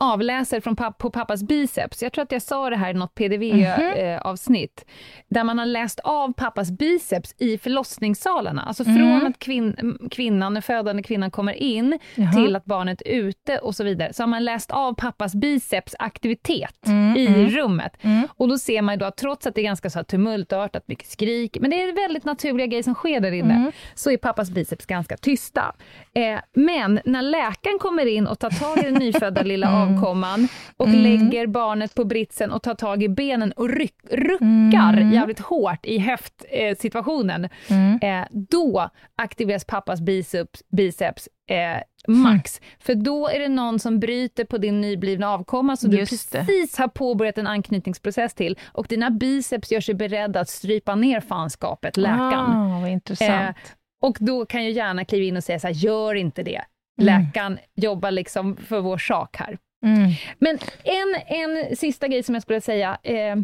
avläser 0.00 0.60
från 0.60 0.76
papp 0.76 0.98
på 0.98 1.10
pappas 1.10 1.42
biceps. 1.42 2.02
Jag 2.02 2.12
tror 2.12 2.22
att 2.22 2.32
jag 2.32 2.42
sa 2.42 2.70
det 2.70 2.76
här 2.76 2.90
i 2.90 2.94
något 2.94 3.14
PDV-avsnitt. 3.14 4.84
Där 5.28 5.44
man 5.44 5.58
har 5.58 5.66
läst 5.66 6.00
av 6.00 6.32
pappas 6.32 6.70
biceps 6.70 7.34
i 7.38 7.58
förlossningssalarna. 7.58 8.62
Alltså 8.62 8.84
från 8.84 9.26
att 9.26 9.38
kvin- 9.38 10.08
kvinnan, 10.10 10.54
den 10.54 10.62
födande 10.62 11.02
kvinnan 11.02 11.30
kommer 11.30 11.52
in 11.52 11.98
Jaha. 12.14 12.32
till 12.32 12.56
att 12.56 12.64
barnet 12.64 13.02
är 13.04 13.10
ute 13.10 13.58
och 13.58 13.74
så 13.74 13.84
vidare. 13.84 14.12
Så 14.12 14.22
har 14.22 14.28
man 14.28 14.44
läst 14.44 14.70
av 14.70 14.94
pappas 14.94 15.34
bicepsaktivitet 15.34 16.86
Mm, 16.86 17.16
i 17.16 17.26
mm. 17.26 17.48
rummet. 17.48 17.92
Mm. 18.02 18.28
Och 18.36 18.48
då 18.48 18.58
ser 18.58 18.82
man 18.82 18.94
ju 18.94 18.98
då 18.98 19.04
att 19.06 19.16
trots 19.16 19.46
att 19.46 19.54
det 19.54 19.60
är 19.60 19.64
ganska 19.64 19.90
så 19.90 19.98
här 19.98 20.04
tumultartat, 20.04 20.82
mycket 20.88 21.06
skrik, 21.08 21.56
men 21.60 21.70
det 21.70 21.82
är 21.82 21.92
väldigt 21.92 22.24
naturliga 22.24 22.66
grejer 22.66 22.82
som 22.82 22.94
sker 22.94 23.20
där 23.20 23.32
inne, 23.32 23.54
Mm. 23.54 23.72
så 23.94 24.10
är 24.10 24.16
pappas 24.16 24.50
biceps 24.50 24.86
ganska 24.86 25.16
tysta. 25.16 25.74
Eh, 26.14 26.38
men 26.54 27.00
när 27.04 27.22
läkaren 27.22 27.78
kommer 27.78 28.06
in 28.06 28.26
och 28.26 28.38
tar 28.38 28.50
tag 28.50 28.78
i 28.78 28.82
den 28.82 28.94
nyfödda 28.94 29.42
lilla 29.42 29.68
Mm. 29.90 29.98
avkomman 29.98 30.48
och 30.76 30.88
lägger 30.88 31.46
barnet 31.46 31.94
på 31.94 32.04
britsen 32.04 32.50
och 32.50 32.62
tar 32.62 32.74
tag 32.74 33.02
i 33.02 33.08
benen 33.08 33.52
och 33.52 33.68
ryck, 33.68 33.94
ruckar 34.10 34.92
Mm. 34.96 35.12
jävligt 35.12 35.40
hårt 35.40 35.86
i 35.86 35.98
höftsituationen, 35.98 37.48
eh, 38.02 38.20
eh, 38.20 38.26
då 38.30 38.90
aktiveras 39.16 39.64
pappas 39.64 40.00
biceps, 40.00 40.62
biceps 40.68 41.28
eh, 41.50 41.82
max. 42.08 42.60
För 42.78 42.94
då 42.94 43.28
är 43.28 43.38
det 43.38 43.48
någon 43.48 43.78
som 43.78 44.00
bryter 44.00 44.44
på 44.44 44.58
din 44.58 44.80
nyblivna 44.80 45.28
avkomma 45.30 45.76
som 45.76 45.90
du 45.90 45.96
Just 45.98 46.32
det. 46.32 46.38
precis 46.38 46.78
har 46.78 46.88
påbörjat 46.88 47.38
en 47.38 47.46
anknytningsprocess 47.46 48.34
till 48.34 48.58
och 48.72 48.86
dina 48.88 49.10
biceps 49.10 49.72
gör 49.72 49.80
sig 49.80 49.94
beredda 49.94 50.40
att 50.40 50.48
strypa 50.48 50.94
ner 50.94 51.20
fanskapet, 51.20 51.96
läkaren. 51.96 52.50
Ah, 52.56 52.80
vad 52.80 52.90
intressant. 52.90 53.56
Och 54.02 54.16
då 54.20 54.46
kan 54.46 54.64
ju 54.64 54.70
gärna 54.70 55.04
kliva 55.04 55.24
in 55.24 55.36
och 55.36 55.44
säga 55.44 55.58
så 55.60 55.66
här, 55.66 55.74
gör 55.74 56.14
inte 56.14 56.42
det. 56.42 56.60
Mm. 57.00 57.24
Läkaren 57.24 57.58
jobbar 57.74 58.10
liksom 58.10 58.56
för 58.56 58.80
vår 58.80 58.98
sak 58.98 59.36
här. 59.36 59.58
Mm. 59.82 60.10
Men 60.38 60.58
en, 60.84 61.36
en 61.36 61.76
sista 61.76 62.08
grej 62.08 62.22
som 62.22 62.34
jag 62.34 62.42
skulle 62.42 62.60
säga. 62.60 62.98
Eh, 63.02 63.36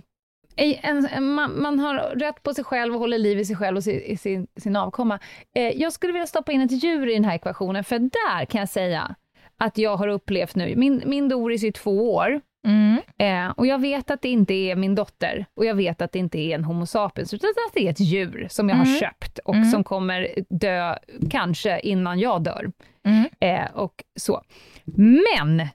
en, 0.58 1.06
en, 1.06 1.24
man, 1.24 1.62
man 1.62 1.78
har 1.78 1.94
rätt 1.94 2.42
på 2.42 2.54
sig 2.54 2.64
själv 2.64 2.94
och 2.94 3.00
håller 3.00 3.18
liv 3.18 3.38
i 3.38 3.44
sig 3.44 3.56
själv 3.56 3.76
och 3.76 3.84
sin, 3.84 4.18
sin, 4.18 4.46
sin 4.56 4.76
avkomma. 4.76 5.18
Eh, 5.54 5.68
jag 5.68 5.92
skulle 5.92 6.12
vilja 6.12 6.26
stoppa 6.26 6.52
in 6.52 6.60
ett 6.60 6.84
djur 6.84 7.08
i 7.08 7.14
den 7.14 7.24
här 7.24 7.34
ekvationen, 7.34 7.84
för 7.84 7.98
där 7.98 8.44
kan 8.44 8.58
jag 8.58 8.68
säga 8.68 9.14
att 9.56 9.78
jag 9.78 9.96
har 9.96 10.08
upplevt 10.08 10.54
nu, 10.54 10.76
min, 10.76 11.02
min 11.06 11.28
Doris 11.28 11.64
är 11.64 11.72
två 11.72 12.14
år, 12.14 12.40
Mm. 12.66 13.00
Eh, 13.18 13.52
och 13.56 13.66
jag 13.66 13.80
vet 13.80 14.10
att 14.10 14.22
det 14.22 14.28
inte 14.28 14.54
är 14.54 14.76
min 14.76 14.94
dotter 14.94 15.46
och 15.54 15.64
jag 15.64 15.74
vet 15.74 16.02
att 16.02 16.12
det 16.12 16.18
inte 16.18 16.38
är 16.38 16.54
en 16.54 16.64
Homo 16.64 16.86
sapiens, 16.86 17.34
utan 17.34 17.50
att 17.68 17.74
det 17.74 17.86
är 17.86 17.90
ett 17.90 18.00
djur 18.00 18.46
som 18.50 18.68
jag 18.68 18.76
har 18.76 19.00
köpt 19.00 19.38
och 19.38 19.54
som 19.72 19.84
kommer 19.84 20.28
dö 20.50 20.96
kanske 21.30 21.80
innan 21.80 22.18
jag 22.18 22.42
dör. 22.42 22.72
Mm. 23.04 23.28
Eh, 23.40 23.70
och 23.74 24.04
så. 24.16 24.42
Men 24.84 25.68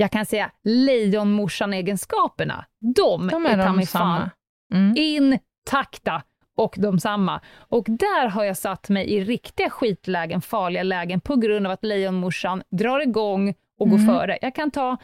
jag 0.00 0.10
kan 0.10 0.26
säga 0.26 0.50
lejonmorsan-egenskaperna, 0.64 2.64
de, 2.96 3.28
De 3.28 3.46
är 3.46 3.50
är 3.50 3.56
ta 3.56 3.64
de 3.64 3.76
mig 3.76 3.86
fan. 3.86 4.30
Mm. 4.72 4.94
intakta 4.96 6.22
och 6.56 6.74
de 6.78 6.98
samma. 6.98 7.40
Och 7.58 7.86
där 7.88 8.28
har 8.28 8.44
jag 8.44 8.56
satt 8.56 8.88
mig 8.88 9.10
i 9.10 9.24
riktiga 9.24 9.70
skitlägen, 9.70 10.40
farliga 10.40 10.82
lägen, 10.82 11.20
på 11.20 11.36
grund 11.36 11.66
av 11.66 11.72
att 11.72 11.84
lejonmorsan 11.84 12.62
drar 12.70 13.00
igång 13.00 13.54
och 13.80 13.90
går 13.90 13.98
före. 13.98 14.38
Jag 14.42 14.54
kan 14.54 14.70
ta 14.70 14.96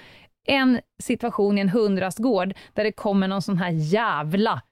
en 0.46 0.80
situation 1.02 1.58
i 1.58 1.60
en 1.60 1.68
hundrastgård 1.68 2.54
där 2.72 2.84
det 2.84 2.92
kommer 2.92 3.28
någon 3.28 3.42
sån 3.42 3.58
här 3.58 3.70
jävla 3.70 4.62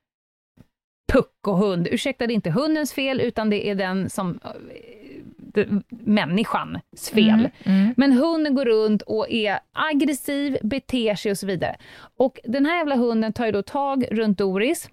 puckohund. 1.12 1.88
Ursäkta, 1.90 2.26
det 2.26 2.32
är 2.32 2.34
inte 2.34 2.50
hundens 2.50 2.92
fel, 2.92 3.20
utan 3.20 3.50
det 3.50 3.70
är 3.70 3.74
den 3.74 4.10
som 4.10 4.40
eh, 4.44 4.50
människans 5.88 7.10
fel. 7.14 7.28
Mm, 7.28 7.50
mm. 7.64 7.94
Men 7.96 8.12
hunden 8.12 8.54
går 8.54 8.64
runt 8.64 9.02
och 9.02 9.30
är 9.30 9.58
aggressiv, 9.72 10.58
beter 10.62 11.14
sig 11.14 11.30
och 11.30 11.38
så 11.38 11.46
vidare. 11.46 11.76
Och 12.18 12.40
den 12.44 12.66
här 12.66 12.76
jävla 12.76 12.96
hunden 12.96 13.32
tar 13.32 13.46
ju 13.46 13.52
då 13.52 13.62
tag 13.62 14.04
runt 14.10 14.38
Doris, 14.38 14.88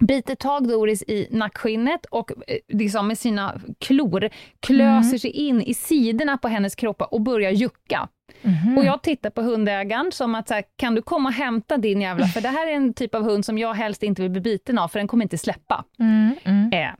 biter 0.00 0.34
tag 0.34 0.68
Doris 0.68 1.02
i 1.02 1.28
nackskinnet 1.30 2.06
och 2.06 2.30
eh, 2.46 2.56
liksom 2.68 3.08
med 3.08 3.18
sina 3.18 3.60
klor 3.78 4.28
klöser 4.60 5.18
sig 5.18 5.30
in 5.30 5.62
i 5.62 5.74
sidorna 5.74 6.38
på 6.38 6.48
hennes 6.48 6.74
kropp 6.74 7.02
och 7.02 7.20
börjar 7.20 7.50
jucka. 7.50 8.08
Mhm. 8.42 8.78
Och 8.78 8.84
jag 8.84 9.02
tittar 9.02 9.30
på 9.30 9.42
hundägaren 9.42 10.12
som 10.12 10.34
att 10.34 10.48
så 10.48 10.54
här, 10.54 10.64
kan 10.76 10.94
du 10.94 11.02
komma 11.02 11.28
och 11.28 11.34
hämta 11.34 11.76
din 11.76 12.00
jävla, 12.00 12.26
för 12.26 12.40
det 12.40 12.48
här 12.48 12.66
är 12.66 12.72
en 12.72 12.94
typ 12.94 13.14
av 13.14 13.22
hund 13.22 13.44
som 13.44 13.58
jag 13.58 13.74
helst 13.74 14.02
inte 14.02 14.22
vill 14.22 14.30
bli 14.30 14.40
biten 14.40 14.78
av, 14.78 14.88
för 14.88 14.98
den 14.98 15.08
kommer 15.08 15.24
inte 15.24 15.38
släppa. 15.38 15.84
Mm, 15.98 16.34
mm. 16.44 16.72
Eh. 16.72 16.90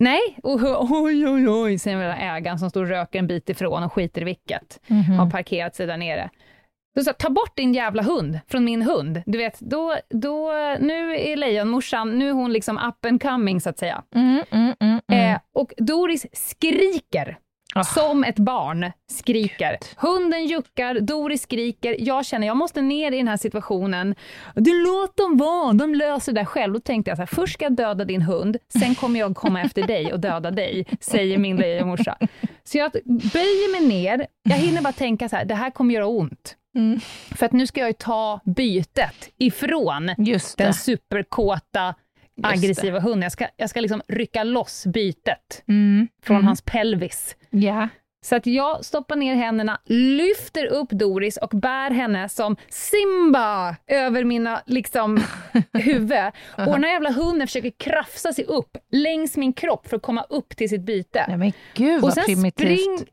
Nej, 0.00 0.20
och 0.42 0.60
oj 0.90 1.28
oj 1.28 1.48
oj, 1.48 1.78
säger 1.78 1.98
den 1.98 2.18
ägaren 2.18 2.58
som 2.58 2.70
står 2.70 2.82
och 2.82 2.88
röker 2.88 3.18
en 3.18 3.26
bit 3.26 3.48
ifrån 3.50 3.82
och 3.82 3.92
skiter 3.92 4.20
i 4.20 4.24
vilket, 4.24 4.80
Mhm. 4.86 5.18
har 5.18 5.30
parkerat 5.30 5.74
sig 5.74 5.86
där 5.86 5.96
nere. 5.96 6.30
Då 6.94 7.02
sa 7.04 7.12
ta 7.12 7.30
bort 7.30 7.56
din 7.56 7.74
jävla 7.74 8.02
hund 8.02 8.38
från 8.48 8.64
min 8.64 8.82
hund. 8.82 9.22
Du 9.26 9.38
vet, 9.38 9.60
då, 9.60 9.96
då, 10.10 10.52
nu 10.80 11.16
är 11.16 11.36
lejonmorsan, 11.36 12.18
nu 12.18 12.28
är 12.28 12.32
hon 12.32 12.52
liksom 12.52 12.78
up 12.78 13.04
and 13.04 13.22
coming 13.22 13.60
så 13.60 13.70
att 13.70 13.78
säga. 13.78 14.02
Mm, 14.14 14.42
mm, 14.50 14.74
mm, 14.80 15.00
mm. 15.12 15.32
Eh, 15.34 15.40
och 15.54 15.72
Doris 15.76 16.26
skriker. 16.32 17.38
Ah. 17.74 17.84
Som 17.84 18.24
ett 18.24 18.38
barn 18.38 18.92
skriker. 19.10 19.78
Hunden 19.96 20.46
juckar, 20.46 21.00
Doris 21.00 21.42
skriker. 21.42 21.96
Jag 21.98 22.26
känner 22.26 22.46
jag 22.46 22.56
måste 22.56 22.82
ner 22.82 23.12
i 23.12 23.16
den 23.16 23.28
här 23.28 23.36
situationen. 23.36 24.14
Du 24.54 24.84
låt 24.84 25.16
dem 25.16 25.36
vara, 25.36 25.72
de 25.72 25.94
löser 25.94 26.32
det 26.32 26.40
där 26.40 26.44
själv. 26.44 26.72
Då 26.72 26.80
tänkte 26.80 27.10
jag 27.10 27.18
så 27.18 27.22
här, 27.22 27.26
först 27.26 27.54
ska 27.54 27.64
jag 27.64 27.76
döda 27.76 28.04
din 28.04 28.22
hund, 28.22 28.56
sen 28.78 28.94
kommer 28.94 29.20
jag 29.20 29.36
komma 29.36 29.62
efter 29.62 29.86
dig 29.86 30.12
och 30.12 30.20
döda 30.20 30.50
dig, 30.50 30.86
säger 31.00 31.38
min 31.38 31.56
lejonmorsa. 31.56 32.16
Så 32.64 32.78
jag 32.78 32.92
böjer 33.04 33.72
mig 33.72 33.88
ner, 33.88 34.26
jag 34.42 34.56
hinner 34.56 34.82
bara 34.82 34.92
tänka 34.92 35.28
så 35.28 35.36
här, 35.36 35.44
det 35.44 35.54
här 35.54 35.70
kommer 35.70 35.94
göra 35.94 36.06
ont. 36.06 36.56
Mm. 36.76 37.00
För 37.30 37.46
att 37.46 37.52
nu 37.52 37.66
ska 37.66 37.80
jag 37.80 37.88
ju 37.88 37.92
ta 37.92 38.40
bytet 38.44 39.28
ifrån 39.38 40.10
Just 40.18 40.58
den 40.58 40.74
superkåta, 40.74 41.94
aggressiva 42.42 43.00
hunden. 43.00 43.22
Jag 43.22 43.32
ska, 43.32 43.46
jag 43.56 43.70
ska 43.70 43.80
liksom 43.80 44.02
rycka 44.08 44.44
loss 44.44 44.86
bytet 44.86 45.62
Mm, 45.68 46.08
från 46.22 46.36
mm. 46.36 46.46
hans 46.46 46.62
pelvis. 46.62 47.36
Ja. 47.50 47.88
Så 48.22 48.36
att 48.36 48.46
jag 48.46 48.84
stoppar 48.84 49.16
ner 49.16 49.34
händerna, 49.34 49.80
lyfter 49.86 50.66
upp 50.66 50.90
Doris 50.90 51.36
och 51.36 51.48
bär 51.48 51.90
henne 51.90 52.28
som 52.28 52.56
Simba 52.68 53.76
över 53.86 54.24
mina 54.24 54.62
liksom, 54.66 55.20
huvud. 55.72 56.30
Och 56.56 56.64
den 56.72 56.84
här 56.84 56.92
jävla 56.92 57.10
hunden 57.10 57.46
försöker 57.46 57.70
krafsa 57.70 58.32
sig 58.32 58.44
upp 58.44 58.76
längs 58.92 59.36
min 59.36 59.52
kropp 59.52 59.88
för 59.88 59.96
att 59.96 60.02
komma 60.02 60.22
upp 60.22 60.56
till 60.56 60.68
sitt 60.68 60.80
byte. 60.82 61.24
Nej 61.28 61.36
men 61.36 61.52
gud 61.74 61.96
och 61.96 62.02
vad 62.02 62.14
sen 62.14 62.24
primitivt. 62.24 62.80
spring... 62.80 63.06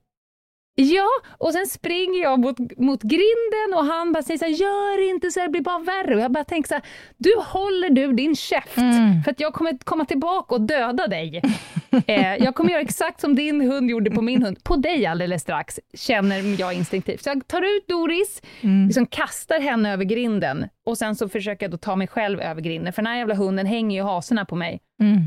Ja, 0.80 1.08
och 1.38 1.54
sen 1.54 1.68
springer 1.68 2.22
jag 2.22 2.40
mot, 2.40 2.58
mot 2.78 3.02
grinden 3.04 3.74
och 3.76 3.86
han 3.86 4.12
bara 4.14 4.24
säger 4.24 4.38
så 4.38 4.46
här, 4.46 4.52
gör 4.52 5.10
inte 5.10 5.32
så 5.32 5.40
här, 5.40 5.48
det 5.48 5.52
blir 5.52 5.62
bara 5.62 5.80
värre. 5.80 6.16
Och 6.16 6.22
jag 6.22 6.32
bara 6.32 6.44
tänker 6.44 6.68
så 6.68 6.74
här, 6.74 6.84
du 7.18 7.34
håller 7.46 7.90
du 7.90 8.14
din 8.14 8.36
käft, 8.36 8.78
Mm. 8.78 9.24
för 9.24 9.32
att 9.32 9.40
jag 9.40 9.54
kommer 9.54 9.78
komma 9.84 10.06
tillbaka 10.06 10.56
och 10.56 10.62
döda 10.62 11.08
dig. 11.08 11.42
eh, 12.08 12.36
jag 12.36 12.56
kommer 12.56 12.72
göra 12.72 12.82
exakt 12.82 13.22
som 13.22 13.36
din 13.36 13.62
hund 13.62 13.90
gjorde 13.90 14.12
på 14.12 14.22
min 14.22 14.44
hund, 14.44 14.64
på 14.64 14.76
dig 14.76 15.06
alldeles 15.06 15.42
strax, 15.42 15.80
känner 15.94 16.60
jag 16.62 16.74
instinktivt. 16.74 17.24
Så 17.24 17.30
jag 17.30 17.48
tar 17.48 17.62
ut 17.62 17.88
Doris, 17.88 18.42
Mm. 18.62 18.86
liksom 18.88 19.06
kastar 19.06 19.60
henne 19.60 19.94
över 19.94 20.04
grinden 20.06 20.66
och 20.86 20.98
sen 20.98 21.16
så 21.16 21.30
försöker 21.30 21.64
jag 21.66 21.72
då 21.72 21.78
ta 21.78 21.96
mig 21.96 22.08
själv 22.08 22.40
över 22.42 22.62
grinden, 22.62 22.94
för 22.94 23.02
den 23.02 23.12
här 23.12 23.18
jävla 23.18 23.36
hunden 23.36 23.66
hänger 23.66 23.98
ju 23.98 24.04
hasorna 24.04 24.46
på 24.46 24.56
mig. 24.56 24.80
Mm. 25.02 25.18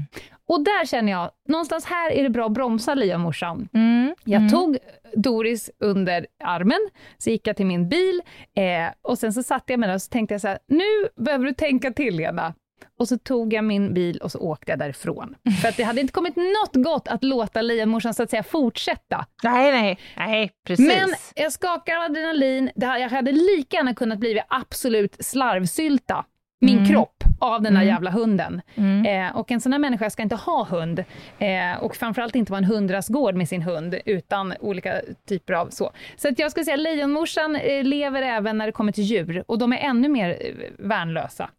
Och 0.51 0.65
där 0.65 0.87
känner 0.87 1.13
jag, 1.13 1.31
någonstans 1.49 1.85
här 1.85 2.11
är 2.11 2.23
det 2.23 2.31
bra 2.31 2.47
att 2.47 2.53
bromsa 2.53 2.95
lejonmorsan. 2.95 3.69
Mm. 3.75 4.15
Jag 4.25 4.39
mm. 4.41 4.51
tog 4.51 4.79
Doris 5.15 5.71
under 5.79 6.27
armen, 6.45 6.89
så 7.19 7.31
gick 7.31 7.47
jag 7.47 7.57
till 7.57 7.67
min 7.67 7.89
bil 7.89 8.23
eh, 8.57 8.93
och 9.03 9.19
sen 9.19 9.33
så 9.33 9.43
satte 9.43 9.73
jag 9.73 9.81
mig 9.81 9.87
där 9.87 9.95
och 9.95 10.03
så 10.03 10.09
tänkte 10.09 10.35
jag 10.35 10.41
så 10.41 10.49
här, 10.49 10.59
nu 10.67 11.09
behöver 11.17 11.45
du 11.45 11.53
tänka 11.53 11.91
till 11.91 12.17
Lena. 12.17 12.55
Och 12.99 13.09
så 13.09 13.19
tog 13.19 13.53
jag 13.53 13.65
min 13.65 13.95
bil 13.95 14.19
och 14.19 14.33
så 14.33 14.39
åkte 14.39 14.73
jag 14.73 14.79
därifrån. 14.79 15.35
För 15.63 15.69
att 15.69 15.77
det 15.77 15.83
hade 15.83 16.01
inte 16.01 16.13
kommit 16.13 16.37
något 16.37 16.85
gott 16.85 17.09
att 17.09 17.25
låta 17.25 17.63
lejonmorsan 17.63 18.15
så 18.15 18.23
att 18.23 18.31
säga 18.31 18.43
fortsätta. 18.43 19.27
Nej, 19.43 19.73
nej, 19.73 19.99
nej, 20.17 20.51
precis. 20.67 20.87
Men 20.87 21.15
jag 21.35 21.53
skakar 21.53 21.97
av 21.97 22.03
adrenalin, 22.03 22.71
det 22.75 22.87
här, 22.87 22.99
jag 22.99 23.09
hade 23.09 23.33
lika 23.33 23.77
gärna 23.77 23.95
kunnat 23.95 24.19
bli 24.19 24.41
absolut 24.49 25.17
slarvsylta, 25.25 26.25
min 26.61 26.79
Mm. 26.79 26.89
kropp, 26.89 27.20
av 27.41 27.63
den 27.63 27.75
där 27.75 27.81
Mm. 27.81 27.95
jävla 27.95 28.11
hunden. 28.11 28.63
Mm. 28.75 29.07
Eh, 29.29 29.37
och 29.37 29.51
en 29.51 29.61
sån 29.61 29.73
här 29.73 29.79
människa 29.79 30.11
ska 30.11 30.23
inte 30.23 30.37
ha 30.37 30.65
hund. 30.65 31.05
Eh, 31.39 31.77
och 31.83 31.97
framförallt 31.97 32.35
inte 32.35 32.53
vara 32.53 32.59
en 32.59 32.65
hundrasgård 32.65 33.35
med 33.35 33.49
sin 33.49 33.63
hund, 33.63 33.95
utan 34.05 34.55
olika 34.61 35.01
typer 35.29 35.53
av 35.55 35.69
så. 35.71 35.91
Så 36.17 36.29
att 36.29 36.39
jag 36.39 36.51
skulle 36.51 36.65
säga 36.65 36.77
lejonmorsan 36.77 37.57
eh, 37.57 37.85
lever 37.85 38.23
även 38.23 38.59
när 38.59 38.67
det 38.67 38.73
kommer 38.73 38.93
till 38.93 39.05
djur, 39.05 39.45
och 39.47 39.59
de 39.59 39.73
är 39.73 39.79
ännu 39.79 40.09
mer 40.09 40.29
eh, 40.31 40.55
värnlösa 40.79 41.51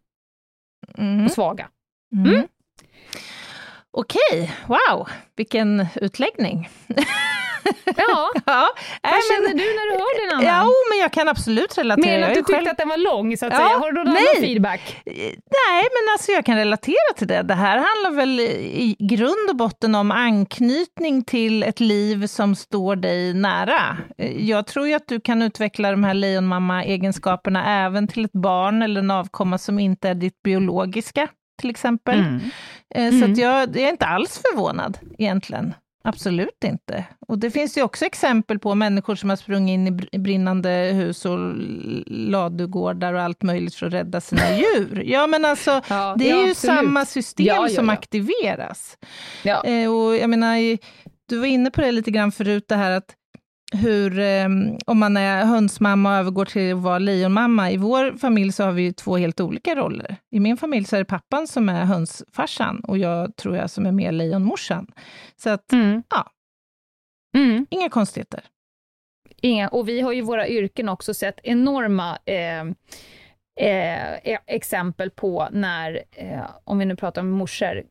Mm. 0.98 1.24
och 1.24 1.30
svaga. 1.30 1.68
Mm. 2.14 2.42
Okej, 3.90 4.52
wow, 4.66 5.08
vilken 5.36 5.86
utläggning. 5.94 6.68
Ja, 7.84 7.94
Ja, 8.46 8.68
vad 9.02 9.12
men- 9.12 9.22
känner 9.30 9.48
du 9.48 9.54
när 9.54 9.92
du 9.92 9.98
hör 9.98 10.26
den, 10.28 10.36
Anna? 10.38 10.46
Ja, 10.46 10.62
oh, 10.64 10.90
men 10.90 10.98
jag 10.98 11.12
kan 11.12 11.28
absolut 11.28 11.78
relatera. 11.78 12.12
Jag 12.20 12.22
att 12.22 12.28
du 12.28 12.34
tyckte 12.34 12.52
själv- 12.52 12.68
att 12.68 12.78
den 12.78 12.88
var 12.88 12.96
lång, 12.96 13.36
så 13.36 13.46
att 13.46 13.52
Ja, 13.52 13.58
säga. 13.58 13.78
Har 13.78 13.92
du 13.92 14.04
någon 14.04 14.14
nej. 14.14 14.24
annan 14.34 14.42
feedback? 14.42 15.00
Nej, 15.06 15.82
men 15.94 16.12
alltså 16.14 16.32
jag 16.32 16.44
kan 16.46 16.56
relatera 16.56 17.12
till 17.16 17.26
det. 17.28 17.42
Det 17.42 17.54
här 17.54 17.76
handlar 17.76 18.10
väl 18.10 18.40
i 18.40 18.96
grund 18.98 19.50
och 19.50 19.56
botten 19.56 19.94
om 19.94 20.10
anknytning 20.10 21.24
till 21.24 21.62
ett 21.62 21.80
liv 21.80 22.26
som 22.26 22.54
står 22.54 22.96
dig 22.96 23.34
nära. 23.34 23.96
Jag 24.38 24.66
tror 24.66 24.86
ju 24.88 24.94
att 24.94 25.08
du 25.08 25.20
kan 25.20 25.42
utveckla 25.42 25.90
de 25.90 26.04
här 26.04 26.14
lejonmamma-egenskaperna 26.14 27.84
även 27.84 28.08
till 28.08 28.24
ett 28.24 28.32
barn 28.32 28.82
eller 28.82 29.00
en 29.00 29.10
avkomma 29.10 29.58
som 29.58 29.78
inte 29.78 30.08
är 30.08 30.14
ditt 30.14 30.42
biologiska, 30.42 31.28
till 31.60 31.70
exempel. 31.70 32.18
Mm. 32.20 32.40
Eh, 32.94 33.10
Så 33.10 33.24
Mm. 33.24 33.34
jag, 33.34 33.60
jag 33.68 33.76
är 33.76 33.88
inte 33.90 34.06
alls 34.06 34.42
förvånad 34.50 34.98
egentligen. 35.18 35.74
Absolut 36.04 36.64
inte. 36.64 37.04
Och 37.28 37.38
det 37.38 37.50
finns 37.50 37.78
ju 37.78 37.82
också 37.82 38.04
exempel 38.04 38.58
på 38.58 38.74
människor 38.74 39.14
som 39.14 39.30
har 39.30 39.36
sprungit 39.36 39.74
in 39.74 39.86
i 39.86 39.90
br- 39.90 40.18
brinnande 40.18 40.70
hus 40.94 41.24
och 41.24 41.38
ladugårdar 42.06 43.14
och 43.14 43.20
allt 43.22 43.42
möjligt 43.42 43.74
för 43.74 43.86
att 43.86 43.92
rädda 43.92 44.20
sina 44.20 44.56
djur. 44.56 45.02
Ja, 45.06 45.26
men 45.26 45.44
alltså, 45.44 45.80
Ja, 45.88 46.14
det 46.18 46.30
är 46.30 46.30
ja, 46.30 46.44
ju 46.44 46.50
absolut. 46.50 46.76
samma 46.76 47.04
system 47.06 47.46
Ja, 47.46 47.68
som 47.68 47.90
aktiveras. 47.90 48.98
Eh, 49.64 49.92
och 49.94 50.16
jag 50.16 50.30
menar, 50.30 50.78
du 51.28 51.38
var 51.38 51.46
inne 51.46 51.70
på 51.70 51.80
det 51.80 51.92
lite 51.92 52.10
grann 52.10 52.32
förut, 52.32 52.64
det 52.68 52.76
här 52.76 52.90
att 52.90 53.14
hur, 53.72 54.18
eh, 54.18 54.46
om 54.86 54.98
man 54.98 55.16
är 55.16 55.44
hönsmamma 55.44 56.10
och 56.12 56.16
övergår 56.16 56.44
till 56.44 56.72
att 56.72 56.78
vara 56.78 56.98
lejonmamma. 56.98 57.70
I 57.70 57.76
vår 57.76 58.18
familj 58.18 58.52
så 58.52 58.64
har 58.64 58.72
vi 58.72 58.82
ju 58.82 58.92
två 58.92 59.16
helt 59.16 59.40
olika 59.40 59.74
roller. 59.74 60.16
I 60.30 60.40
min 60.40 60.56
familj 60.56 60.84
så 60.86 60.96
är 60.96 61.00
det 61.00 61.04
pappan 61.04 61.46
som 61.46 61.68
är 61.68 61.84
hönsfarsan 61.84 62.80
och 62.80 62.98
jag 62.98 63.36
tror 63.36 63.56
jag 63.56 63.70
som 63.70 63.86
är 63.86 63.92
mer 63.92 64.12
lejonmorsan. 64.12 64.86
Så 65.36 65.50
att, 65.50 65.72
Mm. 65.72 66.02
Ja. 66.10 66.30
Mm. 67.36 67.66
inga 67.70 67.88
konstigheter. 67.88 68.44
Inga, 69.44 69.68
och 69.68 69.88
vi 69.88 70.00
har 70.00 70.12
ju 70.12 70.20
våra 70.22 70.48
yrken 70.48 70.88
också 70.88 71.14
sett 71.14 71.40
enorma 71.42 72.18
eh, 72.24 72.60
eh, 73.60 74.14
e- 74.24 74.38
exempel 74.46 75.10
på 75.10 75.48
när, 75.52 76.02
eh, 76.12 76.44
om 76.64 76.78
vi 76.78 76.84
nu 76.84 76.96
pratar 76.96 77.20
om 77.22 77.30
morsor, 77.30 77.82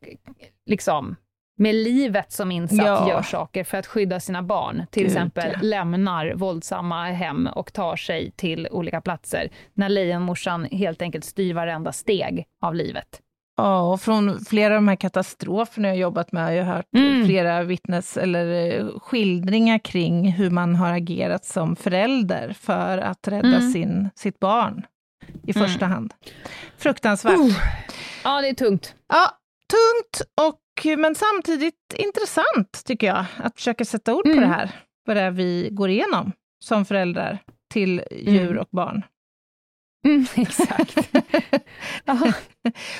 liksom 0.65 1.15
med 1.62 1.76
livet 1.76 2.32
som 2.32 2.52
insats 2.52 2.82
Ja. 2.86 3.10
gör 3.10 3.21
saker 3.21 3.63
för 3.63 3.78
att 3.78 3.88
skydda 3.88 4.19
sina 4.19 4.43
barn. 4.43 4.86
Till 4.91 5.04
Gud, 5.04 5.12
exempel 5.12 5.52
ja. 5.54 5.60
lämnar 5.62 6.34
våldsamma 6.34 7.06
hem 7.06 7.47
och 7.56 7.74
tar 7.74 7.95
sig 7.95 8.32
till 8.32 8.67
olika 8.71 9.02
platser. 9.02 9.50
När 9.74 9.89
lejonmorsan 9.89 10.65
helt 10.65 11.02
enkelt 11.02 11.26
styr 11.26 11.54
varenda 11.54 11.91
steg 11.91 12.45
av 12.62 12.76
livet. 12.76 13.21
Ja, 13.58 13.82
och 13.93 14.02
från 14.02 14.39
flera 14.45 14.74
av 14.74 14.78
de 14.78 14.88
här 14.88 14.95
katastroferna 14.95 15.88
jag 15.88 15.97
jobbat 15.97 16.32
med 16.32 16.43
har 16.43 16.52
jag 16.52 16.65
hört 16.65 16.86
Mm. 16.97 17.26
flera 17.26 17.63
vittnes 17.63 18.17
eller 18.17 18.80
eh, 18.80 18.86
skildringar 19.00 19.78
kring 19.80 20.32
hur 20.32 20.50
man 20.50 20.76
har 20.76 20.93
agerat 20.93 21.45
som 21.45 21.76
förälder 21.76 22.54
för 22.60 22.97
att 22.97 23.28
rädda 23.28 23.47
Mm. 23.58 23.71
sin, 23.71 24.10
sitt 24.15 24.39
barn 24.39 24.86
i 25.43 25.52
Mm. 25.58 25.67
första 25.67 25.86
hand. 25.86 26.13
Fruktansvärt. 26.78 27.34
Ja, 28.24 28.41
det 28.41 28.47
är 28.50 28.54
tungt. 28.54 28.95
Ja, 29.10 29.30
tungt, 29.69 30.21
och, 30.47 30.56
men 30.98 31.16
samtidigt 31.16 31.94
intressant 31.96 32.82
tycker 32.86 33.08
jag, 33.08 33.26
att 33.38 33.56
försöka 33.56 33.86
sätta 33.86 34.16
ord 34.16 34.24
på 34.24 34.30
Mm. 34.30 34.42
det 34.44 34.48
här, 34.56 34.72
vad 35.06 35.16
det 35.18 35.22
är 35.22 35.32
vi 35.32 35.70
går 35.72 35.90
igenom 35.90 36.32
som 36.64 36.86
föräldrar 36.86 37.38
till 37.74 38.04
djur 38.12 38.46
Mm. 38.52 38.58
och 38.60 38.68
barn. 38.72 39.04
Mm, 40.06 40.26
exakt. 40.36 40.98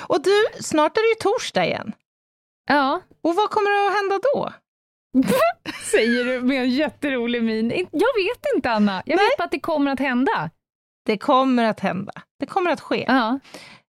Och 0.08 0.24
du, 0.24 0.46
snart 0.60 0.98
är 0.98 1.02
det 1.02 1.10
ju 1.10 1.16
torsdag 1.34 1.66
igen. 1.66 1.94
ja, 2.70 3.02
Och 3.22 3.36
vad 3.36 3.50
kommer 3.50 3.88
att 3.88 3.94
hända 3.96 4.20
då? 4.34 4.54
säger 5.92 6.26
du 6.26 6.42
med 6.42 6.62
en 6.62 6.70
jätterolig 6.70 7.44
min. 7.44 7.70
Jag 7.92 8.14
vet 8.24 8.46
inte, 8.56 8.72
Anna. 8.72 9.04
Jag 9.06 9.18
vet 9.18 9.38
bara 9.38 9.44
att 9.44 9.52
det 9.52 9.60
kommer 9.60 9.92
att 9.92 10.00
hända. 10.00 10.50
Det 11.06 11.18
kommer 11.18 11.64
att 11.64 11.80
hända. 11.80 12.12
Det 12.40 12.46
kommer 12.46 12.72
att 12.72 12.82
ske. 12.82 13.06
Ja. 13.08 13.40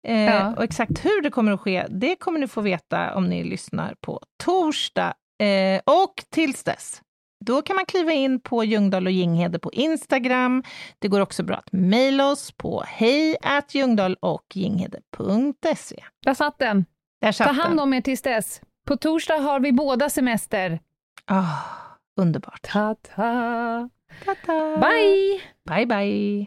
Eh, 0.09 0.25
Ja. 0.25 0.55
Och 0.57 0.65
exakt 0.65 1.05
hur 1.05 1.23
det 1.23 1.31
kommer 1.31 1.53
att 1.53 1.61
ske, 1.61 1.87
det 1.91 2.17
kommer 2.17 2.39
ni 2.39 2.47
få 2.47 2.61
veta 2.61 3.15
om 3.15 3.29
ni 3.29 3.45
lyssnar 3.45 3.95
på 4.01 4.21
torsdag 4.45 5.15
Eh, 5.41 5.81
och 5.87 6.15
tills 6.31 6.65
dess, 6.65 7.03
då 7.45 7.63
kan 7.63 7.77
man 7.77 7.87
kliva 7.87 8.13
in 8.13 8.41
på 8.41 8.65
Ljungdahl 8.65 9.07
och 9.07 9.13
Ginghede 9.13 9.59
på 9.59 9.73
Instagram. 9.73 10.63
Det 10.99 11.09
går 11.09 11.21
också 11.21 11.43
bra 11.43 11.57
att 11.57 11.73
mejla 11.73 12.31
oss 12.31 12.53
på 12.53 12.85
hej 12.87 13.37
och 14.21 14.45
ginghede.se. 14.55 16.05
Där 16.25 16.35
satt 16.35 16.59
den. 16.59 16.85
Där 17.21 17.33
satt 17.33 17.47
Ta 17.47 17.53
hand 17.53 17.81
om 17.81 17.95
er 17.95 18.01
tills 18.01 18.23
dess. 18.23 18.61
På 18.87 18.97
torsdag 18.97 19.37
har 19.37 19.61
vi 19.61 19.73
båda 19.73 20.11
semester. 20.11 20.81
Ah, 21.25 21.57
underbart. 22.21 22.63
Ta-ta. 22.63 23.89
Ta-ta. 24.25 24.77
Bye! 24.77 25.41
Bye, 25.69 25.87
bye. 25.87 26.47